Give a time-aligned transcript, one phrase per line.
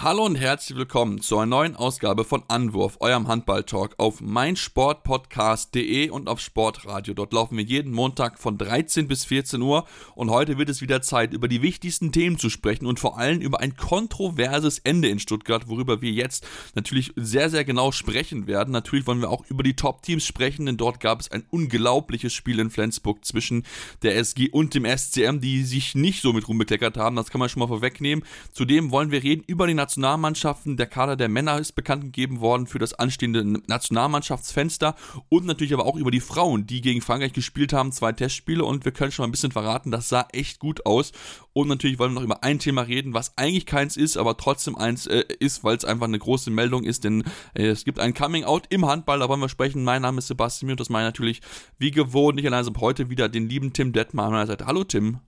[0.00, 6.28] Hallo und herzlich willkommen zu einer neuen Ausgabe von Anwurf, eurem Handball-Talk auf meinsportpodcast.de und
[6.28, 7.14] auf Sportradio.
[7.14, 11.02] Dort laufen wir jeden Montag von 13 bis 14 Uhr und heute wird es wieder
[11.02, 15.18] Zeit, über die wichtigsten Themen zu sprechen und vor allem über ein kontroverses Ende in
[15.18, 18.70] Stuttgart, worüber wir jetzt natürlich sehr, sehr genau sprechen werden.
[18.70, 22.60] Natürlich wollen wir auch über die Top-Teams sprechen, denn dort gab es ein unglaubliches Spiel
[22.60, 23.64] in Flensburg zwischen
[24.02, 27.16] der SG und dem SCM, die sich nicht so mit Ruhm bekleckert haben.
[27.16, 28.24] Das kann man schon mal vorwegnehmen.
[28.52, 30.76] Zudem wollen wir reden über die Nationalmannschaften.
[30.76, 34.94] Der Kader der Männer ist bekannt gegeben worden für das anstehende Nationalmannschaftsfenster
[35.30, 38.84] und natürlich aber auch über die Frauen, die gegen Frankreich gespielt haben, zwei Testspiele und
[38.84, 41.12] wir können schon mal ein bisschen verraten, das sah echt gut aus.
[41.54, 44.76] Und natürlich wollen wir noch über ein Thema reden, was eigentlich keins ist, aber trotzdem
[44.76, 47.24] eins äh, ist, weil es einfach eine große Meldung ist, denn
[47.54, 49.84] äh, es gibt ein Coming Out im Handball, da wollen wir sprechen.
[49.84, 51.40] Mein Name ist Sebastian und das meine natürlich
[51.78, 54.66] wie gewohnt nicht allein, sondern heute wieder den lieben Tim Detmar an meiner Seite.
[54.66, 55.18] Hallo Tim.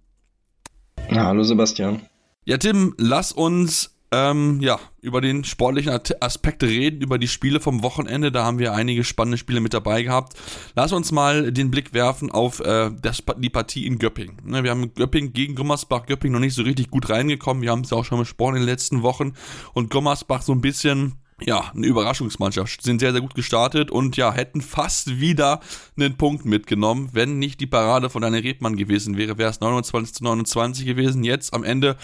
[1.11, 2.03] Ja, hallo Sebastian.
[2.45, 7.83] Ja, Tim, lass uns ähm, ja, über den sportlichen Aspekt reden, über die Spiele vom
[7.83, 8.33] Wochenende.
[8.33, 10.35] Da haben wir einige spannende Spiele mit dabei gehabt.
[10.75, 14.39] Lass uns mal den Blick werfen auf äh, das, die Partie in Göpping.
[14.45, 17.63] Ne, wir haben Göpping gegen Gummersbach, Göpping noch nicht so richtig gut reingekommen.
[17.63, 19.35] Wir haben es ja auch schon besprochen in den letzten Wochen.
[19.75, 24.33] Und Gummersbach so ein bisschen ja, eine Überraschungsmannschaft, sind sehr, sehr gut gestartet und ja,
[24.33, 25.61] hätten fast wieder
[25.97, 30.15] einen Punkt mitgenommen, wenn nicht die Parade von Daniel Rebmann gewesen wäre, wäre es 29
[30.15, 31.25] zu 29 gewesen.
[31.25, 31.97] Jetzt am Ende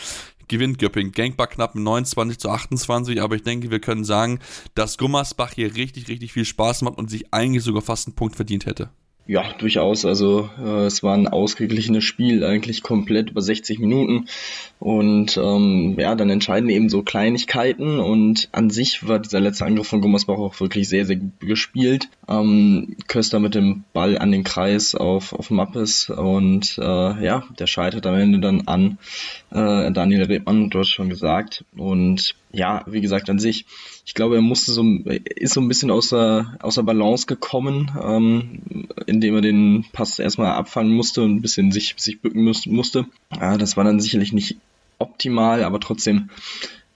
[0.48, 1.12] gewinnt Göpping.
[1.12, 4.40] Gangbar knapp mit 29 zu 28, aber ich denke, wir können sagen,
[4.74, 8.36] dass Gummersbach hier richtig, richtig viel Spaß macht und sich eigentlich sogar fast einen Punkt
[8.36, 8.90] verdient hätte.
[9.28, 10.04] Ja, durchaus.
[10.04, 14.26] Also äh, es war ein ausgeglichenes Spiel, eigentlich komplett über 60 Minuten.
[14.78, 17.98] Und ähm, ja, dann entscheiden eben so Kleinigkeiten.
[17.98, 22.08] Und an sich war dieser letzte Angriff von Gummersbach auch wirklich sehr, sehr gut gespielt.
[22.28, 26.08] Ähm, Köster mit dem Ball an den Kreis auf, auf Mappes.
[26.08, 28.98] Und äh, ja, der scheitert am Ende dann an
[29.50, 31.64] äh, Daniel Rebmann, du hast schon gesagt.
[31.76, 33.66] Und ja, wie gesagt, an sich,
[34.06, 39.34] ich glaube, er musste so, ist so ein bisschen außer, außer Balance gekommen, ähm, indem
[39.34, 43.04] er den Pass erstmal abfangen musste und ein bisschen sich, sich bücken musste.
[43.38, 44.56] Ja, das war dann sicherlich nicht
[44.98, 46.30] optimal, aber trotzdem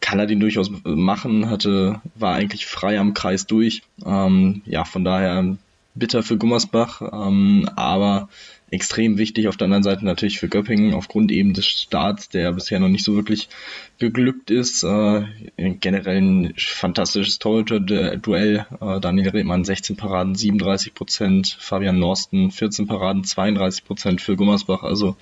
[0.00, 3.82] kann er den durchaus machen, hatte, war eigentlich frei am Kreis durch.
[4.04, 5.58] Ähm, ja, von daher
[5.94, 8.30] bitter für Gummersbach, ähm, aber
[8.70, 9.48] extrem wichtig.
[9.48, 13.04] Auf der anderen Seite natürlich für Göppingen aufgrund eben des Starts, der bisher noch nicht
[13.04, 13.48] so wirklich
[13.98, 14.82] geglückt ist.
[14.84, 15.24] Äh,
[15.56, 18.66] generell ein fantastisches Torhüter-Duell.
[18.80, 21.56] Äh, Daniel Redmann 16 Paraden, 37 Prozent.
[21.60, 24.82] Fabian Norsten 14 Paraden, 32 Prozent für Gummersbach.
[24.82, 25.16] Also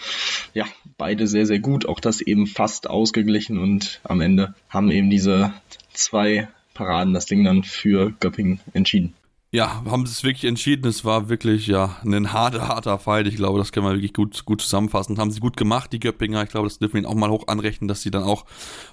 [0.54, 0.66] ja,
[0.96, 1.86] beide sehr, sehr gut.
[1.86, 5.52] Auch das eben fast ausgeglichen und am Ende haben eben diese
[5.92, 9.14] zwei Paraden das Ding dann für Göppingen entschieden
[9.50, 10.86] ja, haben sie es wirklich entschieden.
[10.86, 13.26] Es war wirklich ja ein harter, harter Fight.
[13.26, 15.16] Ich glaube, das können wir wirklich gut, gut zusammenfassen.
[15.16, 16.42] Haben sie gut gemacht, die Göppinger.
[16.42, 18.44] Ich glaube, das dürfen wir ihnen auch mal hoch anrechnen, dass sie dann auch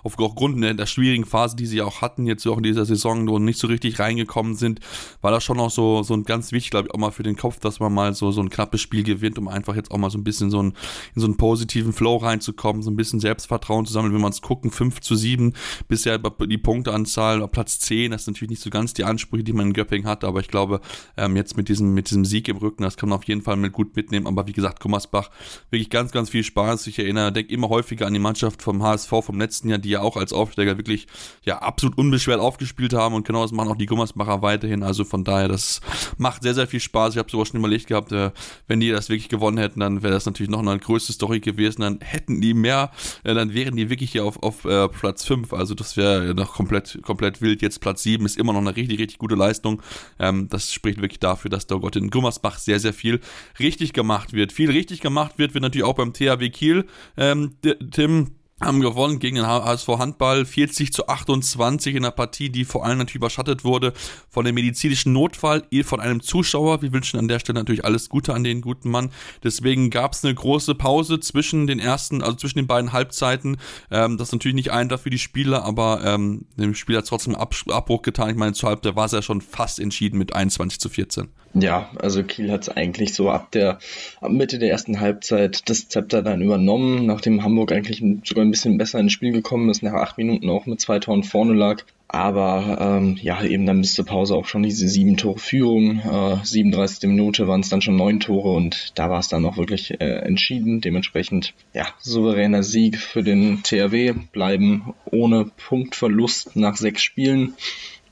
[0.03, 3.38] aufgrund der, der schwierigen Phase, die sie auch hatten, jetzt auch in dieser Saison, wo
[3.38, 4.79] nicht so richtig reingekommen sind,
[5.19, 7.35] war das schon auch so, so ein ganz wichtig, glaube ich, auch mal für den
[7.35, 10.09] Kopf, dass man mal so, so ein knappes Spiel gewinnt, um einfach jetzt auch mal
[10.09, 10.73] so ein bisschen so ein,
[11.16, 14.13] in so einen positiven Flow reinzukommen, so ein bisschen Selbstvertrauen zu sammeln.
[14.13, 15.51] Wenn wir uns gucken, 5 zu 7,
[15.89, 19.67] bisher die Punkteanzahl, Platz 10, das ist natürlich nicht so ganz die Ansprüche, die man
[19.67, 20.79] in Göpping hat, aber ich glaube,
[21.17, 23.57] ähm, jetzt mit diesem, mit diesem Sieg im Rücken, das kann man auf jeden Fall
[23.57, 24.28] mit gut mitnehmen.
[24.28, 25.29] Aber wie gesagt, Gummersbach,
[25.69, 26.88] wirklich ganz, ganz viel Spaß.
[26.88, 30.01] Ich erinnere, denke immer häufiger an die Mannschaft vom HSV vom letzten Jahr, die ja
[30.01, 31.07] auch als Aufsteiger wirklich
[31.44, 34.84] ja absolut unbeschwert aufgespielt haben und genau das machen auch die Gummersbacher weiterhin.
[34.84, 35.81] Also von daher, das
[36.17, 37.13] macht sehr, sehr viel Spaß.
[37.13, 38.31] Ich habe sogar schon überlegt gehabt, äh,
[38.67, 41.81] wenn die das wirklich gewonnen hätten, dann wäre das natürlich noch eine größte Story gewesen.
[41.81, 42.91] Dann hätten die mehr,
[43.23, 45.53] äh, dann wären die wirklich hier auf, auf äh, Platz 5.
[45.53, 47.61] Also das wäre noch komplett, komplett wild.
[47.61, 49.81] Jetzt Platz 7 ist immer noch eine richtig, richtig gute Leistung.
[50.19, 53.19] Ähm, das spricht wirklich dafür, dass da Gott in Gummersbach sehr, sehr viel
[53.59, 54.51] richtig gemacht wird.
[54.51, 56.85] Viel richtig gemacht wird, wird natürlich auch beim THW Kiel.
[57.18, 57.56] Ähm,
[57.91, 62.85] Tim, haben gewonnen gegen den HSV Handball 40 zu 28 in einer Partie, die vor
[62.85, 63.91] allem natürlich überschattet wurde
[64.29, 66.81] von dem medizinischen Notfall von einem Zuschauer.
[66.81, 69.11] Wir wünschen an der Stelle natürlich alles Gute an den guten Mann.
[69.43, 73.57] Deswegen gab es eine große Pause zwischen den ersten, also zwischen den beiden Halbzeiten.
[73.91, 77.35] Ähm, das ist natürlich nicht einfach für die Spieler, aber ähm, dem Spieler hat trotzdem
[77.35, 78.29] Ab Abbruch getan.
[78.29, 81.28] Ich meine, zur Halbzeit war es ja schon fast entschieden mit 21 zu 14.
[81.55, 83.79] Ja, also Kiel hat es eigentlich so ab der
[84.19, 88.77] ab Mitte der ersten Halbzeit das Zepter dann übernommen, nachdem Hamburg eigentlich sogar ein bisschen
[88.77, 91.83] besser ins Spiel gekommen ist, nach acht Minuten auch mit zwei Toren vorne lag.
[92.07, 95.99] Aber ähm, ja, eben dann bis zur Pause auch schon diese sieben Tore Führung.
[95.99, 97.09] Äh, 37.
[97.09, 100.19] Minute waren es dann schon neun Tore und da war es dann auch wirklich äh,
[100.19, 100.81] entschieden.
[100.81, 107.55] Dementsprechend, ja, souveräner Sieg für den THW, bleiben ohne Punktverlust nach sechs Spielen.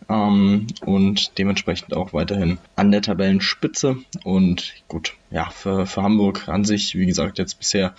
[0.10, 3.98] ähm, und dementsprechend auch weiterhin an der Tabellenspitze.
[4.24, 7.94] Und gut, ja, für, für Hamburg an sich, wie gesagt, jetzt bisher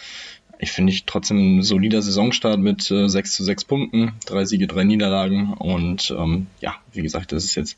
[0.64, 4.66] ich finde ich trotzdem ein solider Saisonstart mit äh, 6 zu 6 Punkten, drei Siege,
[4.66, 7.76] drei Niederlagen und ähm, ja, wie gesagt, das ist jetzt,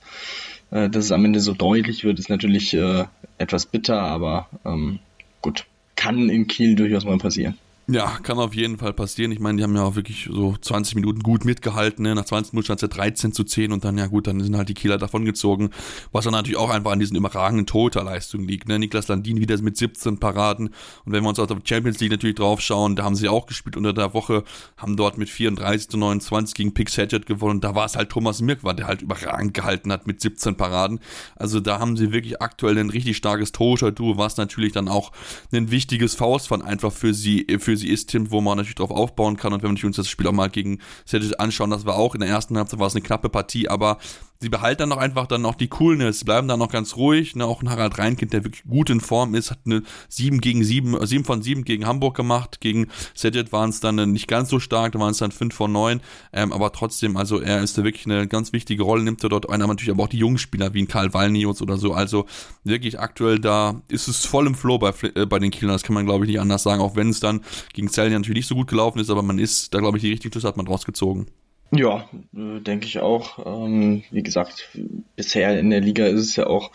[0.71, 3.05] äh, dass es am Ende so deutlich wird, ist natürlich äh,
[3.39, 5.01] etwas bitter, aber ähm,
[5.43, 5.67] gut,
[5.97, 7.59] kann in Kiel durchaus mal passieren.
[7.89, 9.31] Ja, kann auf jeden Fall passieren.
[9.31, 12.03] Ich meine, die haben ja auch wirklich so 20 Minuten gut mitgehalten.
[12.03, 12.17] Ne?
[12.17, 14.57] Nach 20 Minuten stand es ja 13 zu 10 und dann, ja gut, dann sind
[14.57, 15.71] halt die Kieler davongezogen.
[16.11, 18.67] Was dann natürlich auch einfach an diesen überragenden Torhüterleistungen liegt.
[18.67, 18.81] Ne?
[18.81, 20.71] Niklas Landin wieder mit 17 Paraden.
[21.05, 23.47] Und wenn wir uns auf die Champions League natürlich drauf schauen, da haben sie auch
[23.47, 24.43] gespielt unter der Woche,
[24.77, 27.61] haben dort mit 34 zu 29 gegen Pix Hedgett gewonnen.
[27.61, 30.99] Da war es halt Thomas Mirkwa, der halt überragend gehalten hat mit 17 Paraden.
[31.37, 35.13] Also da haben sie wirklich aktuell ein richtig starkes Torhüter-Duo, was natürlich dann auch
[35.53, 38.91] ein wichtiges Faustpfand einfach für sie, für für sie ist, Tim, wo man natürlich drauf
[38.91, 39.53] aufbauen kann.
[39.53, 42.21] Und wenn wir uns das Spiel auch mal gegen Celtic anschauen, das war auch in
[42.21, 43.99] der ersten Halbzeit war es eine knappe Partie, aber
[44.41, 47.37] sie behalten dann noch einfach dann noch die Coolness, bleiben dann noch ganz ruhig.
[47.37, 47.45] Ne?
[47.45, 51.05] Auch ein Harald Reinkind, der wirklich gut in Form ist, hat eine 7 gegen 7,
[51.07, 52.61] 7 von 7 gegen Hamburg gemacht.
[52.61, 55.73] Gegen Sedget waren es dann nicht ganz so stark, da waren es dann 5 von
[55.73, 56.01] 9.
[56.33, 59.49] Ähm, aber trotzdem, also er ist da wirklich eine ganz wichtige Rolle, nimmt er dort
[59.49, 61.93] ein, aber natürlich aber auch die jungen Spieler wie ein Karl Walnius oder so.
[61.93, 62.27] Also
[62.65, 65.95] wirklich aktuell da ist es voll im Flow bei, äh, bei den Kielern, das kann
[65.95, 67.43] man glaube ich nicht anders sagen, auch wenn es dann
[67.73, 70.11] gegen Zellen natürlich nicht so gut gelaufen ist, aber man ist da glaube ich die
[70.11, 71.27] richtigen Schlüsse hat man rausgezogen.
[71.73, 73.45] Ja, äh, denke ich auch.
[73.45, 74.69] Ähm, wie gesagt,
[75.17, 76.71] bisher in der Liga ist es ja auch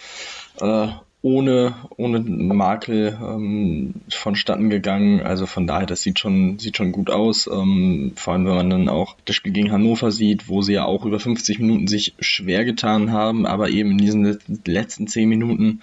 [0.59, 0.88] äh,
[1.23, 5.21] ohne, ohne Makel ähm, vonstatten gegangen.
[5.21, 7.47] Also von daher, das sieht schon, sieht schon gut aus.
[7.47, 10.85] Ähm, vor allem, wenn man dann auch das Spiel gegen Hannover sieht, wo sie ja
[10.85, 15.81] auch über 50 Minuten sich schwer getan haben, aber eben in diesen letzten 10 Minuten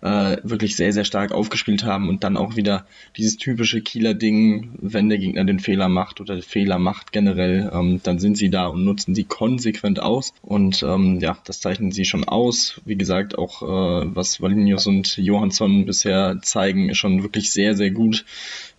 [0.00, 2.86] äh, wirklich sehr, sehr stark aufgespielt haben und dann auch wieder
[3.16, 8.00] dieses typische Kieler Ding, wenn der Gegner den Fehler macht oder Fehler macht generell, ähm,
[8.02, 12.04] dann sind sie da und nutzen sie konsequent aus und ähm, ja, das zeichnen sie
[12.04, 12.80] schon aus.
[12.84, 17.90] Wie gesagt, auch äh, was Valinius und Johansson bisher zeigen, ist schon wirklich sehr, sehr
[17.90, 18.24] gut.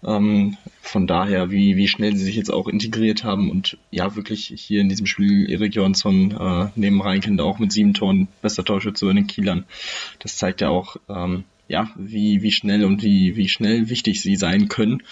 [0.04, 4.54] Ähm, von daher, wie, wie schnell sie sich jetzt auch integriert haben und ja, wirklich
[4.56, 9.06] hier in diesem Spiel Erik Jonsson äh, neben Reinkind auch mit sieben Toren bester Torschütze
[9.06, 9.66] bei den Kielern.
[10.19, 14.36] Das zeigt ja auch, ähm, ja, wie, wie schnell und wie, wie schnell wichtig sie
[14.36, 15.04] sein können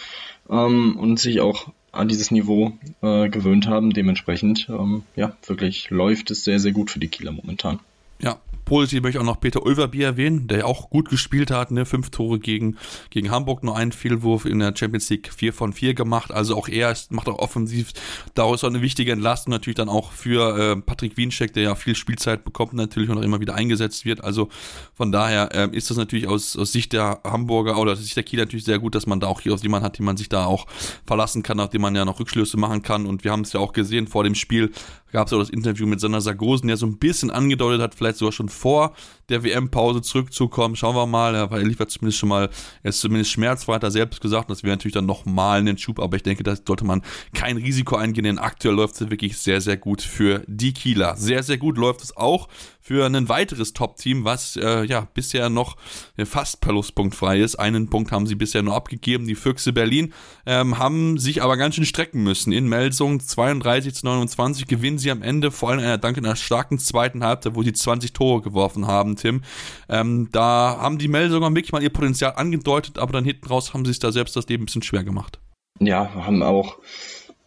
[0.50, 3.92] ähm, und sich auch an dieses Niveau äh, gewöhnt haben.
[3.92, 7.80] Dementsprechend, ähm, ja, wirklich läuft es sehr, sehr gut für die Kieler momentan.
[8.20, 11.72] Ja, positiv möchte ich auch noch Peter Ulverbier erwähnen, der ja auch gut gespielt hat,
[11.72, 11.86] ne?
[11.86, 12.78] Fünf Tore gegen,
[13.10, 16.32] gegen Hamburg, nur einen Fehlwurf in der Champions League 4 von 4 gemacht.
[16.32, 17.94] Also auch er macht auch offensiv
[18.34, 21.96] daraus auch eine wichtige Entlastung natürlich dann auch für äh, Patrick Wienscheck, der ja viel
[21.96, 24.22] Spielzeit bekommt natürlich und auch immer wieder eingesetzt wird.
[24.22, 24.50] Also
[24.94, 28.24] von daher äh, ist das natürlich aus, aus Sicht der Hamburger oder aus Sicht der
[28.24, 30.28] Kieler natürlich sehr gut, dass man da auch hier aus jemanden hat, den man sich
[30.28, 30.68] da auch
[31.06, 33.06] verlassen kann, nachdem man ja noch Rückschlüsse machen kann.
[33.06, 34.72] Und wir haben es ja auch gesehen vor dem Spiel,
[35.12, 38.18] gab es auch das Interview mit Sander Sargosen, der so ein bisschen angedeutet hat, vielleicht
[38.18, 38.94] sogar schon vor
[39.30, 40.76] der WM-Pause zurückzukommen.
[40.76, 42.50] Schauen wir mal, er liefert zumindest schon mal,
[42.84, 46.00] er ist zumindest schmerzfrei, hat er selbst gesagt, das wäre natürlich dann nochmal einen Schub,
[46.00, 47.02] aber ich denke, da sollte man
[47.34, 51.16] kein Risiko eingehen, denn aktuell läuft es wirklich sehr, sehr gut für die Kieler.
[51.18, 52.48] Sehr, sehr gut läuft es auch
[52.88, 55.76] für ein weiteres Top-Team, was äh, ja bisher noch
[56.24, 57.56] fast verlustpunktfrei ist.
[57.58, 59.28] Einen Punkt haben sie bisher nur abgegeben.
[59.28, 60.14] Die Füchse Berlin
[60.46, 62.54] ähm, haben sich aber ganz schön strecken müssen.
[62.54, 66.38] In Melsung 32 zu 29 gewinnen sie am Ende, vor allem einer Dank in einer
[66.38, 69.42] starken zweiten Halbzeit, wo sie 20 Tore geworfen haben, Tim.
[69.90, 73.86] Ähm, da haben die Melsunger wirklich mal ihr Potenzial angedeutet, aber dann hinten raus haben
[73.86, 75.40] sie sich da selbst das Leben ein bisschen schwer gemacht.
[75.80, 76.78] Ja, haben auch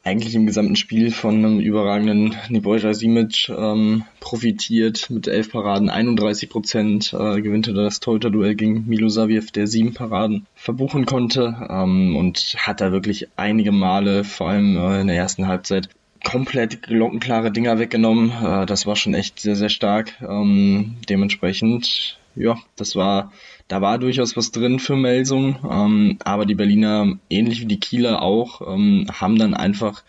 [0.02, 5.10] eigentlich im gesamten Spiel von einem überragenden Nebojsa Simic ähm, profitiert.
[5.10, 10.46] Mit elf Paraden 31 Prozent äh, gewinnte das Torhüter-Duell gegen Milo Saviev, der sieben Paraden
[10.54, 15.46] verbuchen konnte ähm, und hat da wirklich einige Male, vor allem äh, in der ersten
[15.46, 15.90] Halbzeit,
[16.24, 18.32] komplett glockenklare Dinger weggenommen.
[18.42, 20.14] Äh, das war schon echt sehr, sehr stark.
[20.22, 23.32] Ähm, dementsprechend, ja, das war
[23.70, 28.20] da war durchaus was drin für Melsung, ähm, aber die Berliner, ähnlich wie die Kieler
[28.20, 30.02] auch, ähm, haben dann einfach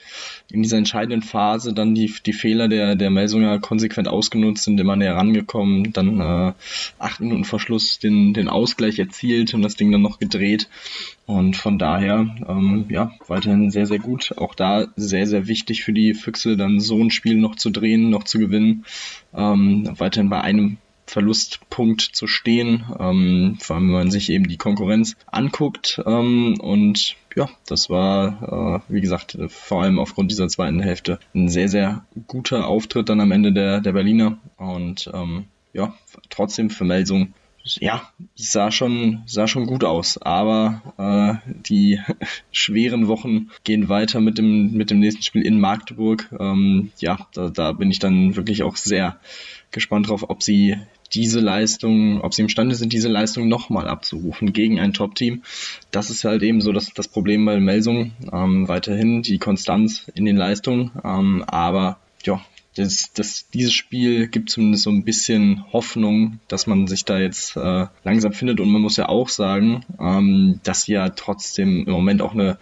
[0.52, 4.96] in dieser entscheidenden Phase dann die, die Fehler der, der Melsunger konsequent ausgenutzt, sind immer
[4.96, 6.54] näher rangekommen, dann äh,
[6.98, 10.68] acht Minuten vor Schluss den, den Ausgleich erzielt und das Ding dann noch gedreht.
[11.28, 14.34] Und von daher, ähm, ja, weiterhin sehr, sehr gut.
[14.38, 18.10] Auch da sehr, sehr wichtig für die Füchse, dann so ein Spiel noch zu drehen,
[18.10, 18.86] noch zu gewinnen.
[19.36, 20.78] Ähm, weiterhin bei einem
[21.12, 26.02] Verlustpunkt zu stehen, ähm, vor allem wenn man sich eben die Konkurrenz anguckt.
[26.06, 31.50] Ähm, und ja, das war, äh, wie gesagt, vor allem aufgrund dieser zweiten Hälfte ein
[31.50, 34.38] sehr, sehr guter Auftritt dann am Ende der, der Berliner.
[34.56, 35.94] Und ähm, ja,
[36.30, 38.02] trotzdem für Melsung ja,
[38.36, 40.18] sah schon, sah schon gut aus.
[40.18, 42.00] Aber äh, die
[42.52, 46.30] schweren Wochen gehen weiter mit dem, mit dem nächsten Spiel in Magdeburg.
[46.40, 49.20] Ähm, ja, da, da bin ich dann wirklich auch sehr
[49.72, 50.78] gespannt drauf, ob sie
[51.14, 55.44] diese Leistung, ob sie imstande sind, diese Leistung nochmal abzurufen gegen ein Top-Team.
[55.92, 58.12] Das ist halt eben so das, das Problem bei Melsung.
[58.32, 60.92] Ähm, weiterhin die Konstanz in den Leistungen.
[61.04, 62.42] Ähm, aber ja,
[62.76, 67.58] das, das, dieses Spiel gibt zumindest so ein bisschen Hoffnung, dass man sich da jetzt
[67.58, 68.62] äh, langsam findet.
[68.62, 72.58] Und man muss ja auch sagen, ähm, dass sie ja trotzdem im Moment auch eine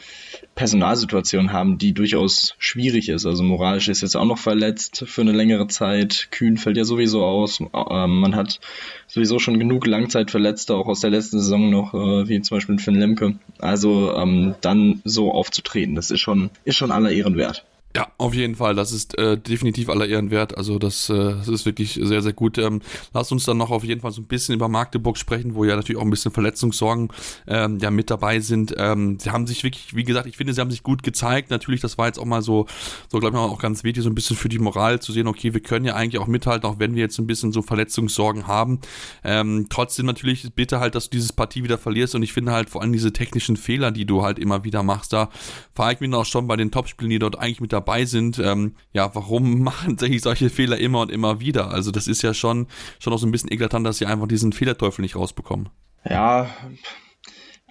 [0.55, 3.27] Personalsituation haben, die durchaus schwierig ist.
[3.27, 6.29] Also moralisch ist jetzt auch noch verletzt für eine längere Zeit.
[6.31, 7.59] Kühn fällt ja sowieso aus.
[7.61, 8.59] Ähm, man hat
[9.07, 12.95] sowieso schon genug Langzeitverletzte, auch aus der letzten Saison noch, äh, wie zum Beispiel Finn
[12.95, 13.35] Lemke.
[13.59, 17.63] Also ähm, dann so aufzutreten, das ist schon, ist schon aller Ehren wert.
[17.95, 18.75] Ja, auf jeden Fall.
[18.75, 20.55] Das ist äh, definitiv aller Ehren wert.
[20.55, 22.59] Also das, äh, das ist wirklich sehr, sehr gut.
[22.59, 22.81] Ähm,
[23.15, 25.75] lasst uns dann noch auf jeden Fall so ein bisschen über Magdeburg sprechen, wo ja
[25.75, 27.09] natürlich auch ein bisschen Verletzungssorgen
[27.47, 28.75] ähm, ja mit dabei sind.
[28.77, 31.49] Ähm, sie haben sich wirklich, wie gesagt, ich finde, sie haben sich gut gezeigt.
[31.49, 32.67] Natürlich, das war jetzt auch mal so,
[33.11, 35.55] so glaube ich auch ganz wichtig, so ein bisschen für die Moral zu sehen, okay,
[35.55, 38.81] wir können ja eigentlich auch mithalten, auch wenn wir jetzt ein bisschen so Verletzungssorgen haben.
[39.23, 42.69] Ähm, trotzdem natürlich bitte halt, dass du dieses Partie wieder verlierst und ich finde halt
[42.69, 45.29] vor allem diese technischen Fehler, die du halt immer wieder machst, da
[45.73, 48.39] fahre ich mich auch schon bei den Topspielen, die dort eigentlich mit dabei dabei sind,
[48.39, 51.71] ähm, ja, warum machen sich solche Fehler immer und immer wieder?
[51.71, 52.67] Also das ist ja schon,
[52.99, 55.69] schon auch so ein bisschen eklatant, dass sie einfach diesen Fehlerteufel nicht rausbekommen.
[56.03, 56.49] Ja,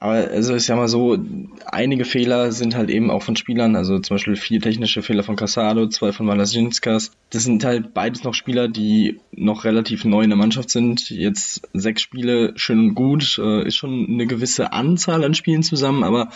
[0.00, 1.18] aber also ist ja mal so,
[1.66, 5.34] einige Fehler sind halt eben auch von Spielern, also zum Beispiel vier technische Fehler von
[5.34, 7.10] Casado, zwei von Malasinskas.
[7.30, 11.10] Das sind halt beides noch Spieler, die noch relativ neu in der Mannschaft sind.
[11.10, 16.04] Jetzt sechs Spiele, schön und gut, äh, ist schon eine gewisse Anzahl an Spielen zusammen,
[16.04, 16.28] aber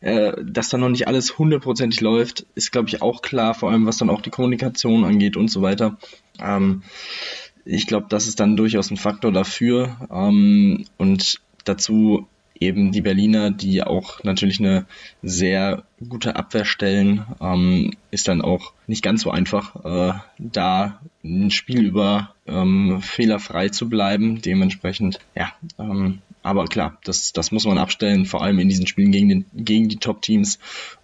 [0.00, 3.84] äh, dass da noch nicht alles hundertprozentig läuft, ist glaube ich auch klar, vor allem
[3.84, 5.98] was dann auch die Kommunikation angeht und so weiter.
[6.40, 6.82] Ähm,
[7.66, 10.08] ich glaube, das ist dann durchaus ein Faktor dafür.
[10.10, 12.26] Ähm, und dazu
[12.60, 14.86] eben die Berliner, die auch natürlich eine
[15.22, 21.50] sehr gute Abwehr stellen, ähm, ist dann auch nicht ganz so einfach, äh, da ein
[21.50, 24.42] Spiel über ähm, fehlerfrei zu bleiben.
[24.42, 29.12] Dementsprechend, ja, ähm, aber klar, das, das muss man abstellen, vor allem in diesen Spielen
[29.12, 30.58] gegen, den, gegen die Top-Teams,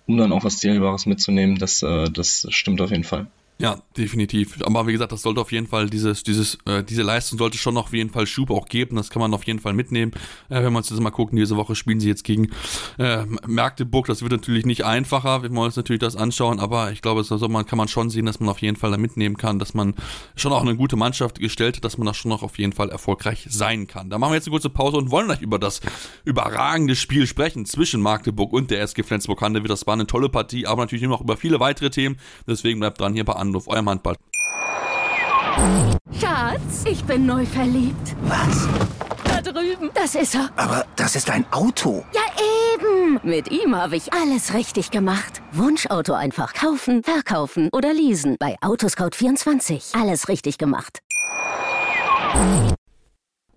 [0.07, 1.59] um dann auch was Zählbares mitzunehmen.
[1.59, 3.27] Das, äh, das stimmt auf jeden Fall.
[3.59, 4.63] Ja, definitiv.
[4.65, 7.79] Aber wie gesagt, das sollte auf jeden Fall dieses, dieses, äh, diese Leistung sollte schon
[7.79, 8.97] auf jeden Fall Schub auch geben.
[8.97, 10.13] Das kann man auf jeden Fall mitnehmen.
[10.51, 12.51] Äh, wenn wir uns das mal gucken, diese Woche spielen sie jetzt gegen
[12.99, 14.09] äh, Magdeburg.
[14.09, 16.61] Das wird natürlich nicht einfacher, wenn wir uns natürlich das anschauen.
[16.61, 18.99] Aber ich glaube, das man, kann man schon sehen, dass man auf jeden Fall da
[18.99, 19.95] mitnehmen kann, dass man
[20.35, 22.91] schon auch eine gute Mannschaft gestellt hat, dass man da schon noch auf jeden Fall
[22.91, 24.11] erfolgreich sein kann.
[24.11, 25.81] Da machen wir jetzt eine kurze Pause und wollen gleich über das
[26.27, 29.71] überragende Spiel sprechen zwischen Magdeburg und der SG Flensburg-Handewitt.
[29.71, 32.19] Das war eine tolle Partie, aber natürlich noch über viele weitere Themen.
[32.47, 34.17] Deswegen bleibt dran hier bei Anruf, eurem Handball.
[36.21, 38.17] Schatz, ich bin neu verliebt.
[38.23, 38.69] Was?
[39.25, 39.91] Da drüben.
[39.95, 40.51] Das ist er.
[40.57, 42.05] Aber das ist ein Auto.
[42.13, 42.23] Ja,
[42.75, 43.21] eben.
[43.23, 45.43] Mit ihm habe ich alles richtig gemacht.
[45.53, 48.37] Wunschauto einfach kaufen, verkaufen oder leasen.
[48.39, 49.99] Bei Autoscout24.
[50.01, 51.01] Alles richtig gemacht.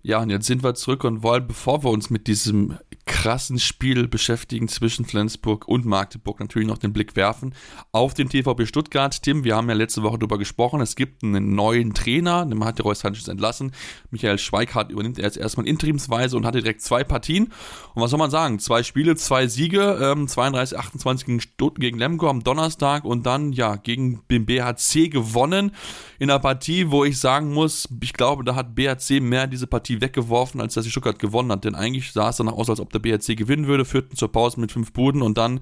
[0.02, 2.78] Ja, und jetzt sind wir zurück und wollen, bevor wir uns mit diesem
[3.10, 7.54] krassen Spiel beschäftigen zwischen Flensburg und Magdeburg, natürlich noch den Blick werfen
[7.90, 9.20] auf den TVB Stuttgart.
[9.20, 12.78] Tim, wir haben ja letzte Woche darüber gesprochen, es gibt einen neuen Trainer, den hat
[12.78, 13.72] der Reus Sanchez entlassen.
[14.12, 17.46] Michael Schweikart übernimmt er jetzt erstmal interimsweise und hatte direkt zwei Partien.
[17.94, 18.60] Und was soll man sagen?
[18.60, 23.52] Zwei Spiele, zwei Siege, ähm, 32, 28 gegen, Stutt gegen Lemgo am Donnerstag und dann,
[23.52, 25.72] ja, gegen den BHC gewonnen
[26.20, 30.00] in einer Partie, wo ich sagen muss, ich glaube, da hat BHC mehr diese Partie
[30.00, 31.64] weggeworfen, als dass die Stuttgart gewonnen hat.
[31.64, 34.60] Denn eigentlich sah es danach aus, als ob der BHC gewinnen würde, führten zur Pause
[34.60, 35.60] mit fünf Buden und dann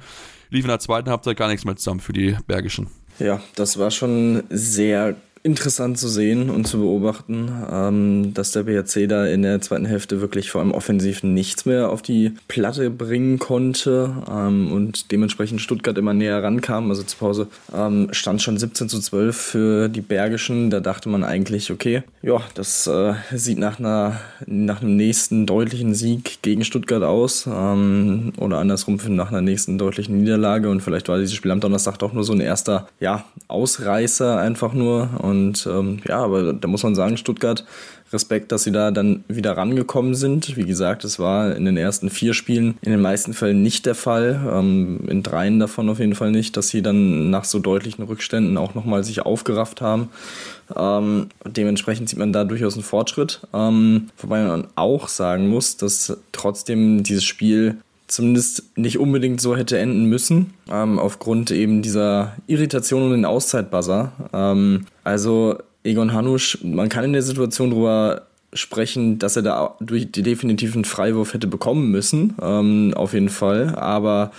[0.51, 2.89] lief in der zweiten Halbzeit gar nichts mehr zusammen für die Bergischen.
[3.19, 9.09] Ja, das war schon sehr interessant zu sehen und zu beobachten, ähm, dass der BRC
[9.09, 13.39] da in der zweiten Hälfte wirklich vor allem offensiv nichts mehr auf die Platte bringen
[13.39, 16.91] konnte ähm, und dementsprechend Stuttgart immer näher rankam.
[16.91, 20.71] Also zur Pause ähm, stand schon 17 zu 12 für die Bergischen.
[20.71, 25.95] Da dachte man eigentlich, okay, ja, das äh, sieht nach, einer, nach einem nächsten deutlichen
[25.95, 31.19] Sieg gegen Stuttgart aus ähm, oder andersrum nach einer nächsten deutlichen Niederlage und vielleicht war
[31.19, 36.01] dieses Spiel am Donnerstag doch nur so ein erster, ja, Ausreißer einfach nur und ähm,
[36.07, 37.65] ja, aber da muss man sagen, Stuttgart,
[38.13, 40.57] Respekt, dass sie da dann wieder rangekommen sind.
[40.57, 43.95] Wie gesagt, es war in den ersten vier Spielen in den meisten Fällen nicht der
[43.95, 48.05] Fall, ähm, in dreien davon auf jeden Fall nicht, dass sie dann nach so deutlichen
[48.05, 50.09] Rückständen auch nochmal sich aufgerafft haben.
[50.75, 53.41] Ähm, dementsprechend sieht man da durchaus einen Fortschritt.
[53.53, 57.77] Ähm, wobei man auch sagen muss, dass trotzdem dieses Spiel
[58.09, 64.13] zumindest nicht unbedingt so hätte enden müssen, ähm, aufgrund eben dieser Irritation um den Auszeitbuzzer.
[64.33, 68.23] Ähm, also Egon Hanusch, man kann in der Situation drüber
[68.55, 73.75] sprechen, dass er da durch die definitiven Freiwurf hätte bekommen müssen, ähm, auf jeden Fall.
[73.75, 74.33] Aber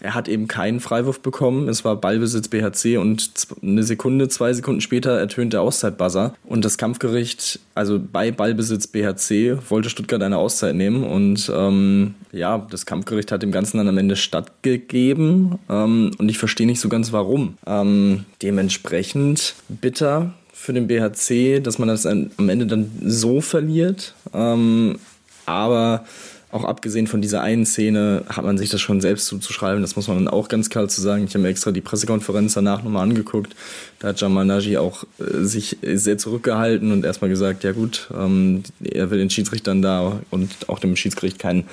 [0.00, 1.68] er hat eben keinen Freiwurf bekommen.
[1.68, 3.30] Es war Ballbesitz BHC und
[3.62, 6.34] eine Sekunde, zwei Sekunden später ertönt der Auszeitbuzzer.
[6.44, 11.02] Und das Kampfgericht, also bei Ballbesitz BHC, wollte Stuttgart eine Auszeit nehmen.
[11.02, 15.58] Und ähm, ja, das Kampfgericht hat dem Ganzen dann am Ende stattgegeben.
[15.70, 17.56] Ähm, und ich verstehe nicht so ganz warum.
[17.66, 24.14] Ähm, dementsprechend bitter für den BHC, dass man das am Ende dann so verliert.
[24.32, 24.98] Ähm,
[25.44, 26.06] aber
[26.54, 29.82] auch abgesehen von dieser einen Szene hat man sich das schon selbst zuzuschreiben.
[29.82, 31.24] Das muss man auch ganz klar zu sagen.
[31.24, 33.56] Ich habe mir extra die Pressekonferenz danach nochmal angeguckt.
[33.98, 38.62] Da hat Jamal Naji auch äh, sich sehr zurückgehalten und erstmal gesagt, ja gut, ähm,
[38.80, 41.64] er will den Schiedsrichtern da und auch dem Schiedsgericht keinen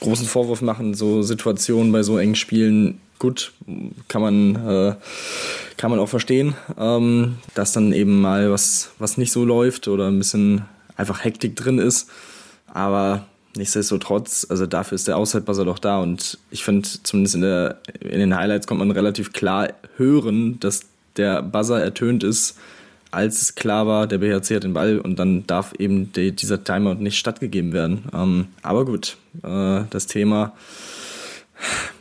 [0.00, 0.94] großen Vorwurf machen.
[0.94, 3.52] So Situationen bei so engen Spielen gut,
[4.08, 4.94] kann man, äh,
[5.76, 10.08] kann man auch verstehen, ähm, dass dann eben mal was, was nicht so läuft oder
[10.08, 10.62] ein bisschen
[10.96, 12.10] einfach Hektik drin ist.
[12.66, 17.78] Aber nichtsdestotrotz, also dafür ist der Aushaltbuzzer doch da und ich finde, zumindest in, der,
[18.00, 20.82] in den Highlights kommt man relativ klar hören, dass
[21.16, 22.58] der Buzzer ertönt ist,
[23.10, 26.64] als es klar war, der BHC hat den Ball und dann darf eben die, dieser
[26.64, 28.04] Timeout nicht stattgegeben werden.
[28.12, 30.52] Ähm, aber gut, äh, das Thema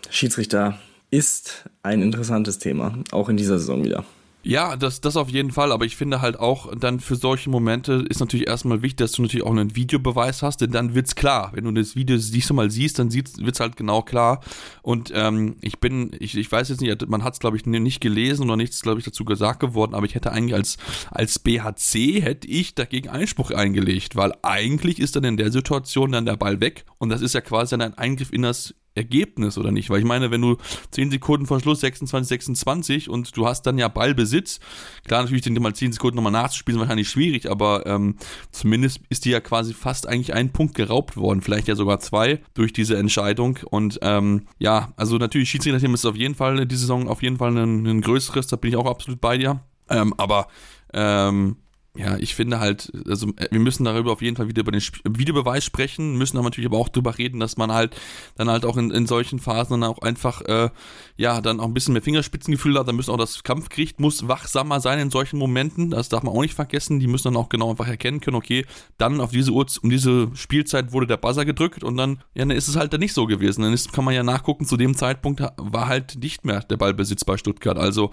[0.09, 0.79] Schiedsrichter
[1.11, 4.03] ist ein interessantes Thema, auch in dieser Saison wieder.
[4.45, 8.05] Ja, das, das auf jeden Fall, aber ich finde halt auch, dann für solche Momente
[8.09, 11.51] ist natürlich erstmal wichtig, dass du natürlich auch einen Videobeweis hast, denn dann wird's klar.
[11.53, 14.41] Wenn du das Video siehst mal siehst, dann wird's halt genau klar.
[14.81, 18.43] Und ähm, ich bin, ich, ich weiß jetzt nicht, man hat's glaube ich nicht gelesen
[18.43, 20.77] oder nichts, glaube ich, dazu gesagt geworden, aber ich hätte eigentlich als,
[21.09, 26.25] als BHC hätte ich dagegen Einspruch eingelegt, weil eigentlich ist dann in der Situation dann
[26.25, 29.71] der Ball weg und das ist ja quasi dann ein Eingriff in das Ergebnis oder
[29.71, 29.89] nicht?
[29.89, 30.57] Weil ich meine, wenn du
[30.91, 34.59] 10 Sekunden vor Schluss 26, 26 und du hast dann ja Ballbesitz,
[35.05, 38.15] klar natürlich den mal 10 Sekunden nochmal nachzuspielen, ist wahrscheinlich schwierig, aber ähm,
[38.51, 42.41] zumindest ist dir ja quasi fast eigentlich ein Punkt geraubt worden, vielleicht ja sogar zwei
[42.53, 47.07] durch diese Entscheidung und ähm, ja, also natürlich Schiedsrichterteam ist auf jeden Fall diese Saison
[47.07, 50.47] auf jeden Fall ein, ein größeres, da bin ich auch absolut bei dir, ähm, aber
[50.93, 51.57] ähm,
[51.95, 54.81] ja, ich finde halt, also äh, wir müssen darüber auf jeden Fall wieder über den
[55.07, 57.95] Videobeweis sprechen, müssen aber natürlich aber auch darüber reden, dass man halt
[58.35, 60.71] dann halt auch in, in solchen Phasen dann auch einfach, äh,
[61.17, 64.79] ja, dann auch ein bisschen mehr Fingerspitzengefühl hat, dann müssen auch das Kampfgericht muss wachsamer
[64.79, 67.69] sein in solchen Momenten, das darf man auch nicht vergessen, die müssen dann auch genau
[67.69, 68.65] einfach erkennen können, okay,
[68.97, 72.57] dann auf diese Uhr, um diese Spielzeit wurde der Buzzer gedrückt und dann, ja, dann
[72.57, 74.95] ist es halt dann nicht so gewesen, dann ist, kann man ja nachgucken, zu dem
[74.95, 78.09] Zeitpunkt war halt nicht mehr der Ballbesitz bei Stuttgart, also,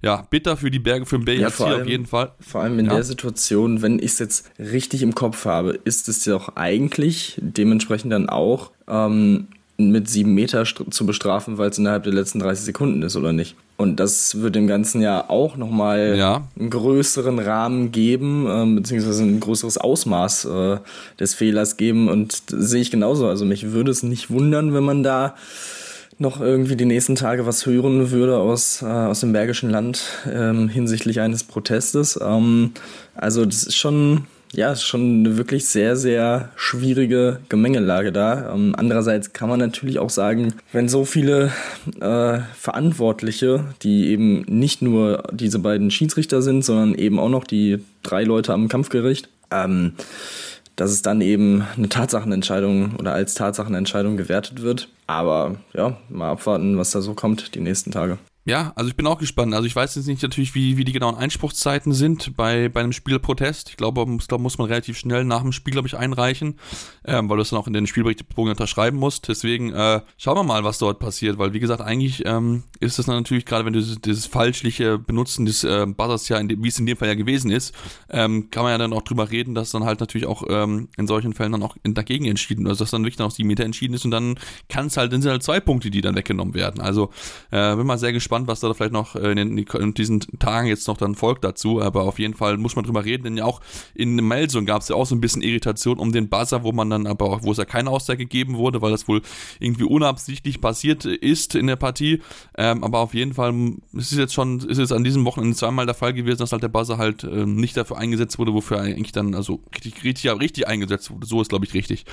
[0.00, 2.32] ja, bitter für die Berge, für den Berg ja, auf jeden Fall.
[2.40, 2.94] Vor allem in ja.
[2.94, 6.50] der Situation Situation, wenn ich es jetzt richtig im Kopf habe, ist es ja auch
[6.54, 12.38] eigentlich dementsprechend dann auch ähm, mit sieben Meter zu bestrafen, weil es innerhalb der letzten
[12.38, 13.56] 30 Sekunden ist, oder nicht?
[13.76, 16.48] Und das wird dem Ganzen ja auch nochmal ja.
[16.58, 20.76] einen größeren Rahmen geben, äh, beziehungsweise ein größeres Ausmaß äh,
[21.18, 22.08] des Fehlers geben.
[22.08, 23.28] Und sehe ich genauso.
[23.28, 25.34] Also mich würde es nicht wundern, wenn man da
[26.18, 30.68] noch irgendwie die nächsten Tage was hören würde aus, äh, aus dem Bergischen Land ähm,
[30.68, 32.18] hinsichtlich eines Protestes.
[32.20, 32.72] Ähm,
[33.14, 38.52] also das ist schon, ja, schon eine wirklich sehr, sehr schwierige Gemengelage da.
[38.52, 41.52] Ähm, andererseits kann man natürlich auch sagen, wenn so viele
[42.00, 47.78] äh, Verantwortliche, die eben nicht nur diese beiden Schiedsrichter sind, sondern eben auch noch die
[48.02, 49.92] drei Leute am Kampfgericht, ähm,
[50.78, 54.88] dass es dann eben eine Tatsachenentscheidung oder als Tatsachenentscheidung gewertet wird.
[55.08, 58.18] Aber ja, mal abwarten, was da so kommt die nächsten Tage.
[58.48, 59.52] Ja, also ich bin auch gespannt.
[59.52, 62.94] Also ich weiß jetzt nicht natürlich, wie, wie die genauen Einspruchszeiten sind bei, bei einem
[62.94, 63.68] Spielprotest.
[63.68, 66.54] Ich glaube, muss, glaub, muss man relativ schnell nach dem Spiel, glaube ich, einreichen,
[67.04, 69.28] ähm, weil du es dann auch in den Spielberichtsbogen unterschreiben musst.
[69.28, 73.06] Deswegen äh, schauen wir mal, was dort passiert, weil wie gesagt, eigentlich ähm, ist es
[73.06, 76.86] natürlich, gerade wenn du dieses, dieses falschliche Benutzen des äh, Buzzers ja, wie es in
[76.86, 77.74] dem Fall ja gewesen ist,
[78.08, 81.06] ähm, kann man ja dann auch drüber reden, dass dann halt natürlich auch ähm, in
[81.06, 84.06] solchen Fällen dann auch dagegen entschieden, also dass dann wirklich noch sieben Meter entschieden ist
[84.06, 84.38] und dann
[84.70, 86.80] kann es halt, dann sind halt zwei Punkte, die dann weggenommen werden.
[86.80, 87.10] Also
[87.50, 90.68] äh, bin mal sehr gespannt, gespannt, was da vielleicht noch äh, in, in, diesen Tagen
[90.68, 91.80] jetzt noch dann folgt dazu.
[91.80, 93.60] Aber auf jeden Fall muss man drüber reden, denn ja auch
[93.94, 96.90] in Melsung gab es ja auch so ein bisschen Irritation um den Buzzer, wo man
[96.90, 99.22] dann aber auch, wo es ja keine Aussage gegeben wurde, weil das wohl
[99.60, 102.20] irgendwie unabsichtlich passiert ist in der Partie.
[102.56, 103.54] Ähm, aber auf jeden Fall
[103.92, 106.62] ist es jetzt schon, ist es an diesem Wochenende zweimal der Fall gewesen, dass halt
[106.62, 110.68] der Buzzer halt ähm, nicht dafür eingesetzt wurde, wofür eigentlich dann also richtig, richtig, richtig
[110.68, 111.26] eingesetzt wurde.
[111.26, 112.04] So ist, glaube ich, richtig.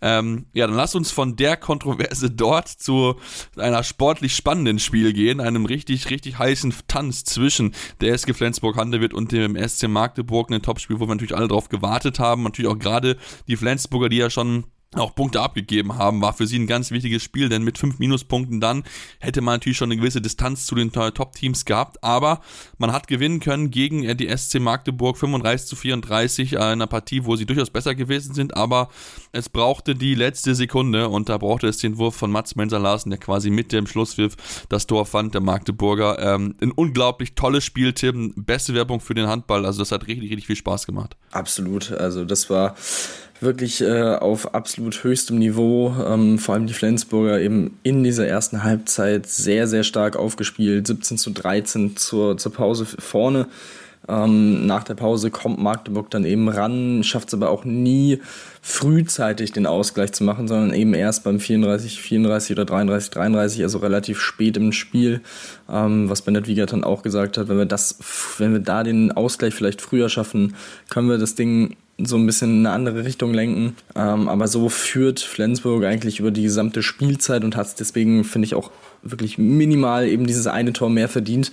[0.00, 3.16] Ähm, ja, dann lass uns von der Kontroverse dort zu
[3.56, 9.32] einer sportlich spannenden Spiel gehen, einem richtig, richtig heißen Tanz zwischen der SG Flensburg-Handewitt und
[9.32, 10.50] dem SC Magdeburg.
[10.50, 12.42] Ein Topspiel, wo wir natürlich alle drauf gewartet haben.
[12.42, 13.16] Natürlich auch gerade
[13.48, 14.64] die Flensburger, die ja schon
[14.94, 18.60] auch Punkte abgegeben haben, war für sie ein ganz wichtiges Spiel, denn mit fünf Minuspunkten
[18.60, 18.84] dann
[19.20, 22.40] hätte man natürlich schon eine gewisse Distanz zu den Top-Teams gehabt, aber
[22.78, 27.24] man hat gewinnen können gegen die SC Magdeburg 35 zu 34, äh, in einer Partie,
[27.24, 28.88] wo sie durchaus besser gewesen sind, aber
[29.32, 33.18] es brauchte die letzte Sekunde und da brauchte es den Wurf von Mats Menser-Larsen, der
[33.18, 34.36] quasi mit dem Schlusspfiff
[34.68, 36.18] das Tor fand, der Magdeburger.
[36.18, 40.30] Ähm, ein unglaublich tolles Spiel, Tim, beste Werbung für den Handball, also das hat richtig,
[40.30, 41.16] richtig viel Spaß gemacht.
[41.30, 42.76] Absolut, also das war
[43.42, 45.94] wirklich äh, auf absolut höchstem Niveau.
[46.06, 50.86] Ähm, vor allem die Flensburger eben in dieser ersten Halbzeit sehr, sehr stark aufgespielt.
[50.86, 53.46] 17 zu 13 zur, zur Pause vorne.
[54.08, 58.20] Ähm, nach der Pause kommt Magdeburg dann eben ran, schafft es aber auch nie
[58.60, 63.78] frühzeitig den Ausgleich zu machen, sondern eben erst beim 34, 34 oder 33, 33, also
[63.78, 65.20] relativ spät im Spiel.
[65.70, 67.98] Ähm, was Bennett Wiegert dann auch gesagt hat, wenn wir das,
[68.38, 70.56] wenn wir da den Ausgleich vielleicht früher schaffen,
[70.90, 73.76] können wir das Ding so ein bisschen in eine andere Richtung lenken.
[73.94, 78.46] Ähm, aber so führt Flensburg eigentlich über die gesamte Spielzeit und hat es deswegen, finde
[78.46, 78.70] ich, auch
[79.02, 81.52] wirklich minimal eben dieses eine Tor mehr verdient.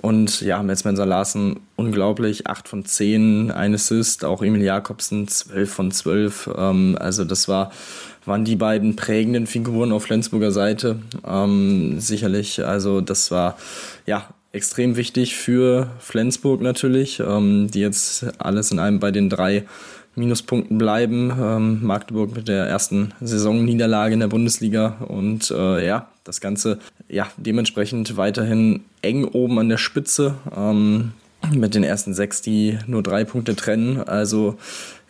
[0.00, 5.90] Und ja, Metzmenser Larsen unglaublich, 8 von 10, ein Assist, auch Emil Jakobsen 12 von
[5.90, 6.50] 12.
[6.56, 7.70] Ähm, also das war
[8.26, 10.98] waren die beiden prägenden Figuren auf Flensburger Seite.
[11.26, 13.58] Ähm, sicherlich, also das war
[14.06, 19.64] ja extrem wichtig für Flensburg natürlich, ähm, die jetzt alles in einem bei den drei
[20.14, 21.32] Minuspunkten bleiben.
[21.38, 27.26] Ähm, Magdeburg mit der ersten Saisonniederlage in der Bundesliga und äh, ja, das Ganze ja
[27.36, 30.36] dementsprechend weiterhin eng oben an der Spitze.
[30.56, 31.12] Ähm,
[31.52, 33.98] mit den ersten sechs, die nur drei Punkte trennen.
[34.00, 34.56] Also